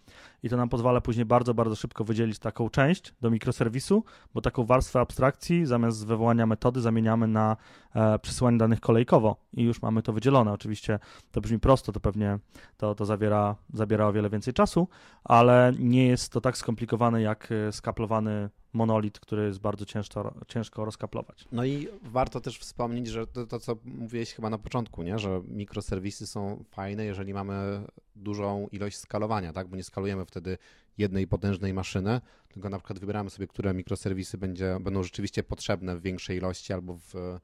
i 0.43 0.49
to 0.49 0.57
nam 0.57 0.69
pozwala 0.69 1.01
później 1.01 1.25
bardzo, 1.25 1.55
bardzo 1.55 1.77
szybko 1.77 2.05
wydzielić 2.05 2.39
taką 2.39 2.71
część 2.71 3.15
do 3.21 3.31
mikroserwisu, 3.31 4.05
bo 4.35 4.41
taką 4.41 4.65
warstwę 4.65 5.01
abstrakcji 5.01 5.67
zamiast 5.67 6.07
wywołania 6.07 6.47
metody 6.47 6.81
zamieniamy 6.81 7.27
na 7.29 7.57
e, 7.95 8.19
przesyłanie 8.19 8.59
danych 8.59 8.81
kolejkowo 8.81 9.37
i 9.53 9.63
już 9.63 9.83
mamy 9.83 10.03
to 10.03 10.13
wydzielone. 10.13 10.53
Oczywiście 10.53 10.99
to 11.31 11.41
brzmi 11.41 11.59
prosto, 11.59 11.93
to 11.93 12.01
pewnie 12.01 12.39
to, 12.77 12.95
to 12.95 13.05
zawiera, 13.05 13.57
zabiera 13.73 14.07
o 14.07 14.13
wiele 14.13 14.31
więcej 14.31 14.55
czasu, 14.55 14.89
ale 15.25 15.73
nie 15.79 16.07
jest 16.07 16.33
to 16.33 16.41
tak 16.41 16.59
skomplikowane 16.59 17.23
jak 17.23 17.49
e, 17.53 17.73
skaplowany 17.73 18.51
monolit, 18.73 19.21
który 19.21 19.47
jest 19.47 19.61
bardzo 19.61 19.85
ciężko, 19.85 20.35
ciężko 20.49 20.85
rozkaplować. 20.85 21.49
No 21.53 21.65
i 21.65 21.89
warto 22.03 22.41
też 22.41 22.59
wspomnieć, 22.59 23.07
że 23.07 23.27
to, 23.27 23.47
to, 23.47 23.61
co 23.61 23.77
mówiłeś 23.85 24.35
chyba 24.35 24.51
na 24.51 24.59
początku, 24.59 25.03
nie? 25.03 25.19
że 25.19 25.43
mikroserwisy 25.49 26.27
są 26.27 26.65
fajne, 26.71 27.05
jeżeli 27.05 27.35
mamy 27.35 27.83
dużą 28.17 28.69
ilość 28.73 28.99
skalowania, 28.99 29.53
tak? 29.53 29.69
bo 29.69 29.77
nie 29.77 29.85
skalujemy 29.85 30.25
wtedy 30.25 30.59
jednej 30.99 31.27
potężnej 31.27 31.75
maszyny, 31.75 32.21
tylko 32.49 32.69
na 32.69 32.79
przykład 32.79 32.99
wybieramy 32.99 33.31
sobie, 33.31 33.47
które 33.47 33.75
mikroserwisy 33.75 34.39
będzie, 34.39 34.79
będą 34.81 35.03
rzeczywiście 35.03 35.43
potrzebne 35.43 35.97
w 35.97 36.03
większej 36.03 36.37
ilości 36.37 36.73
albo 36.73 36.95
w 36.95 37.41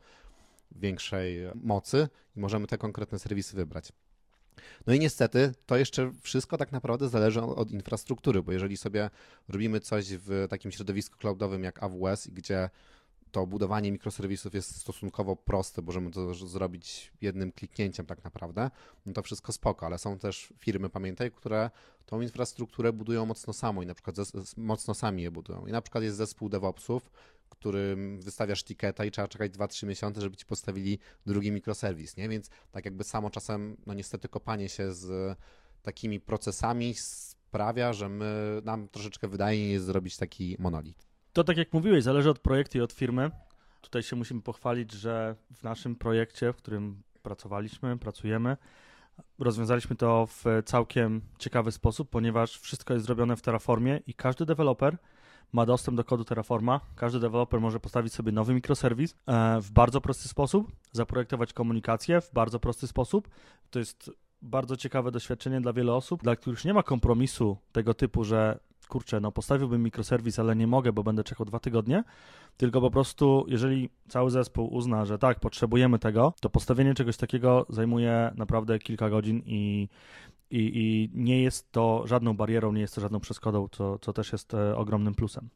większej 0.77 1.39
mocy 1.55 2.09
i 2.37 2.41
możemy 2.41 2.67
te 2.67 2.79
konkretne 2.79 3.19
serwisy 3.19 3.57
wybrać. 3.57 3.93
No 4.87 4.95
i 4.95 4.99
niestety 4.99 5.55
to 5.67 5.77
jeszcze 5.77 6.13
wszystko 6.23 6.59
tak 6.59 6.73
naprawdę 6.73 7.09
zależy 7.09 7.43
od 7.43 7.71
infrastruktury, 7.71 8.43
bo 8.43 8.53
jeżeli 8.53 8.77
sobie 8.77 9.11
robimy 9.49 9.81
coś 9.81 10.07
w 10.09 10.47
takim 10.51 10.73
środowisku 10.73 11.19
cloudowym 11.19 11.65
jak 11.65 11.83
AWS, 11.83 12.29
gdzie 12.29 12.71
to 13.33 13.47
budowanie 13.47 13.93
mikroserwisów 13.93 14.55
jest 14.55 14.77
stosunkowo 14.77 15.37
proste, 15.37 15.83
możemy 15.83 16.11
to 16.11 16.35
zrobić 16.35 17.13
jednym 17.21 17.53
kliknięciem 17.53 18.07
tak 18.07 18.25
naprawdę, 18.25 18.71
no 19.07 19.13
to 19.13 19.23
wszystko 19.23 19.53
spoko, 19.53 19.87
ale 19.87 19.99
są 19.99 20.19
też 20.19 20.53
firmy, 20.59 20.89
pamiętaj, 20.91 21.31
które 21.31 21.71
tą 22.07 22.21
infrastrukturę 22.21 22.93
budują 22.93 23.27
mocno 23.27 23.53
samo 23.53 23.83
i 23.83 23.87
na 23.87 23.95
przykład 23.95 24.17
mocno 24.57 24.95
sami 24.95 25.23
je 25.23 25.31
budują. 25.31 25.67
I 25.67 25.73
na 25.73 25.83
przykład 25.83 26.05
jest 26.05 26.17
zespół 26.17 26.49
DevOpsów, 26.49 27.11
którym 27.49 28.21
wystawiasz 28.21 28.65
tiketa 28.65 29.05
i 29.05 29.11
trzeba 29.11 29.29
czekać 29.29 29.53
2-3 29.53 29.87
miesiące, 29.87 30.21
żeby 30.21 30.37
ci 30.37 30.47
postawili 30.47 30.99
drugi 31.27 31.53
mikroserwis, 31.53 32.17
nie? 32.17 32.29
Więc 32.29 32.51
tak 32.71 32.85
jakby 32.85 33.05
samo 33.05 33.31
czasem, 33.31 33.77
no 33.87 33.95
niestety 33.95 34.29
kopanie 34.29 34.69
się 34.69 34.93
z 34.93 35.39
takimi 35.83 36.21
procesami 36.21 36.95
sprawia, 36.95 37.93
że 37.93 38.09
my, 38.09 38.61
nam 38.65 38.89
troszeczkę 38.89 39.29
wydaje 39.29 39.69
jest 39.69 39.85
zrobić 39.85 40.17
taki 40.17 40.57
monolit. 40.59 41.12
To 41.33 41.45
tak 41.45 41.57
jak 41.57 41.73
mówiłeś, 41.73 42.05
zależy 42.05 42.31
od 42.31 42.39
projektu 42.39 42.79
i 42.79 42.81
od 42.81 42.93
firmy. 42.93 43.31
Tutaj 43.81 44.03
się 44.03 44.17
musimy 44.17 44.43
pochwalić, 44.43 44.93
że 44.93 45.37
w 45.55 45.63
naszym 45.63 45.97
projekcie, 45.97 46.53
w 46.53 46.57
którym 46.57 47.03
pracowaliśmy, 47.23 47.99
pracujemy, 47.99 48.57
rozwiązaliśmy 49.39 49.97
to 49.97 50.27
w 50.27 50.45
całkiem 50.65 51.21
ciekawy 51.39 51.73
sposób, 51.73 52.11
ponieważ 52.11 52.59
wszystko 52.59 52.95
jest 52.95 53.07
zrobione 53.07 53.37
w 53.37 53.43
Terraformie 53.43 54.01
i 54.07 54.15
każdy 54.15 54.47
deweloper 54.47 54.99
ma 55.53 55.67
dostęp 55.67 55.97
do 55.97 56.05
kodu 56.05 56.25
Terraforma. 56.25 56.81
Każdy 56.97 57.21
deweloper 57.21 57.61
może 57.61 57.81
postawić 57.81 58.13
sobie 58.13 58.33
nowy 58.33 58.55
mikroserwis 58.55 59.15
e, 59.27 59.61
w 59.61 59.71
bardzo 59.71 60.01
prosty 60.01 60.29
sposób, 60.29 60.73
zaprojektować 60.93 61.53
komunikację 61.53 62.21
w 62.21 62.33
bardzo 62.33 62.61
prosty 62.61 62.87
sposób. 62.87 63.29
To 63.71 63.79
jest 63.79 64.11
bardzo 64.43 64.77
ciekawe 64.77 65.11
doświadczenie 65.11 65.61
dla 65.61 65.73
wielu 65.73 65.95
osób, 65.95 66.23
dla 66.23 66.37
których 66.37 66.65
nie 66.65 66.75
ma 66.75 66.83
kompromisu 66.83 67.57
tego 67.73 67.95
typu, 67.95 68.25
że 68.25 68.59
kurczę, 68.89 69.21
no 69.21 69.33
postawiłbym 69.33 69.83
mikroserwis, 69.83 70.39
ale 70.39 70.57
nie 70.57 70.67
mogę, 70.67 70.93
bo 70.93 71.03
będę 71.03 71.25
czekał 71.25 71.47
dwa 71.47 71.59
tygodnie, 71.59 72.05
tylko 72.57 72.81
po 72.81 72.91
prostu, 72.91 73.45
jeżeli 73.49 73.91
cały 74.09 74.31
zespół 74.31 74.75
uzna, 74.75 75.05
że 75.05 75.19
tak, 75.19 75.41
potrzebujemy 75.41 75.99
tego, 75.99 76.35
to 76.41 76.51
postawienie 76.51 76.95
czegoś 76.95 77.17
takiego 77.17 77.67
zajmuje 77.69 78.33
naprawdę 78.37 78.79
kilka 78.79 79.11
godzin 79.11 79.43
i, 79.47 79.89
i, 80.51 80.59
i 80.75 81.11
nie 81.15 81.43
jest 81.43 81.73
to 81.73 82.03
żadną 82.07 82.37
barierą, 82.37 82.73
nie 82.73 82.81
jest 82.81 82.95
to 82.95 83.01
żadną 83.01 83.21
przeszkodą, 83.21 83.69
co, 83.73 83.99
co 83.99 84.13
też 84.13 84.33
jest 84.33 84.55
e, 84.55 84.77
ogromnym 84.77 85.15
plusem. 85.15 85.49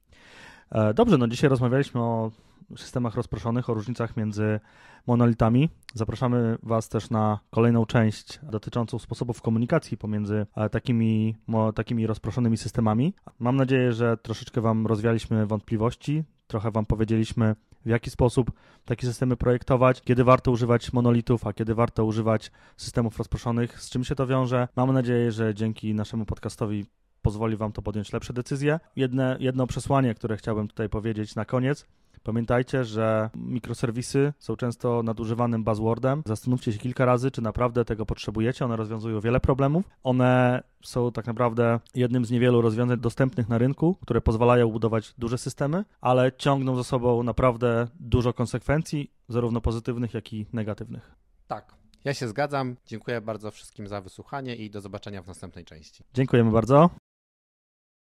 E, 0.71 0.95
dobrze, 0.95 1.19
no 1.19 1.29
dzisiaj 1.29 1.51
rozmawialiśmy 1.51 2.01
o 2.01 2.31
systemach 2.77 3.15
rozproszonych, 3.15 3.71
o 3.71 3.75
różnicach 3.75 4.17
między 4.17 4.61
monolitami. 5.07 5.69
Zapraszamy 5.95 6.59
Was 6.63 6.89
też 6.89 7.11
na 7.11 7.39
kolejną 7.51 7.87
część 7.87 8.41
dotyczącą 8.43 8.99
sposobów 8.99 9.43
komunikacji 9.43 9.97
pomiędzy 9.97 10.47
e, 10.57 10.69
takimi, 10.69 11.37
takimi 11.75 12.07
rozproszonymi 12.07 12.57
systemami. 12.57 13.15
Mam 13.39 13.57
nadzieję, 13.57 13.93
że 13.93 14.17
troszeczkę 14.17 14.61
Wam 14.61 14.87
rozwialiśmy 14.87 15.47
wątpliwości, 15.47 16.25
trochę 16.47 16.71
Wam 16.71 16.87
powiedzieliśmy, 16.87 17.57
w 17.87 17.89
jaki 17.89 18.11
sposób 18.11 18.53
takie 18.85 19.07
systemy 19.07 19.37
projektować, 19.37 20.03
kiedy 20.03 20.25
warto 20.25 20.51
używać 20.51 20.93
monolitów, 20.93 21.47
a 21.47 21.53
kiedy 21.53 21.75
warto 21.75 22.05
używać 22.05 22.51
systemów 22.77 23.19
rozproszonych, 23.19 23.81
z 23.81 23.91
czym 23.91 24.05
się 24.05 24.15
to 24.15 24.27
wiąże. 24.27 24.69
Mam 24.77 24.93
nadzieję, 24.93 25.33
że 25.33 25.55
dzięki 25.55 25.95
naszemu 25.95 26.25
podcastowi 26.25 26.87
pozwoli 27.27 27.57
Wam 27.57 27.73
to 27.73 27.83
podjąć 27.83 28.13
lepsze 28.13 28.33
decyzje. 28.33 28.81
Jedne, 28.97 29.37
jedno 29.41 29.67
przesłanie, 29.67 30.15
które 30.15 30.37
chciałbym 30.37 30.69
tutaj 30.69 30.89
powiedzieć 30.89 31.35
na 31.35 31.45
koniec, 31.45 31.87
Pamiętajcie, 32.27 32.85
że 32.85 33.31
mikroserwisy 33.35 34.33
są 34.39 34.57
często 34.57 35.03
nadużywanym 35.03 35.65
buzzwordem. 35.65 36.23
Zastanówcie 36.27 36.73
się 36.73 36.79
kilka 36.79 37.05
razy, 37.05 37.31
czy 37.31 37.43
naprawdę 37.43 37.85
tego 37.85 38.07
potrzebujecie. 38.07 38.65
One 38.65 38.77
rozwiązują 38.77 39.21
wiele 39.21 39.41
problemów. 39.41 39.85
One 40.03 40.63
są 40.83 41.13
tak 41.13 41.27
naprawdę 41.27 41.81
jednym 41.95 42.25
z 42.25 42.31
niewielu 42.31 42.63
rozwiązań 42.63 42.99
dostępnych 43.01 43.49
na 43.49 43.59
rynku, 43.59 43.99
które 44.03 44.21
pozwalają 44.21 44.71
budować 44.71 45.15
duże 45.19 45.39
systemy, 45.39 45.85
ale 46.01 46.33
ciągną 46.33 46.77
za 46.77 46.85
sobą 46.85 47.23
naprawdę 47.23 47.89
dużo 48.01 48.33
konsekwencji, 48.33 49.11
zarówno 49.29 49.61
pozytywnych, 49.61 50.15
jak 50.15 50.33
i 50.33 50.47
negatywnych. 50.53 51.15
Tak. 51.47 51.75
Ja 52.05 52.15
się 52.15 52.29
zgadzam. 52.29 52.77
Dziękuję 52.87 53.21
bardzo 53.21 53.51
wszystkim 53.51 53.89
za 53.89 54.01
wysłuchanie 54.01 54.57
i 54.57 54.71
do 54.71 54.81
zobaczenia 54.81 55.23
w 55.23 55.27
następnej 55.27 55.65
części. 55.65 56.05
Dziękujemy 56.15 56.51
bardzo. 56.51 56.91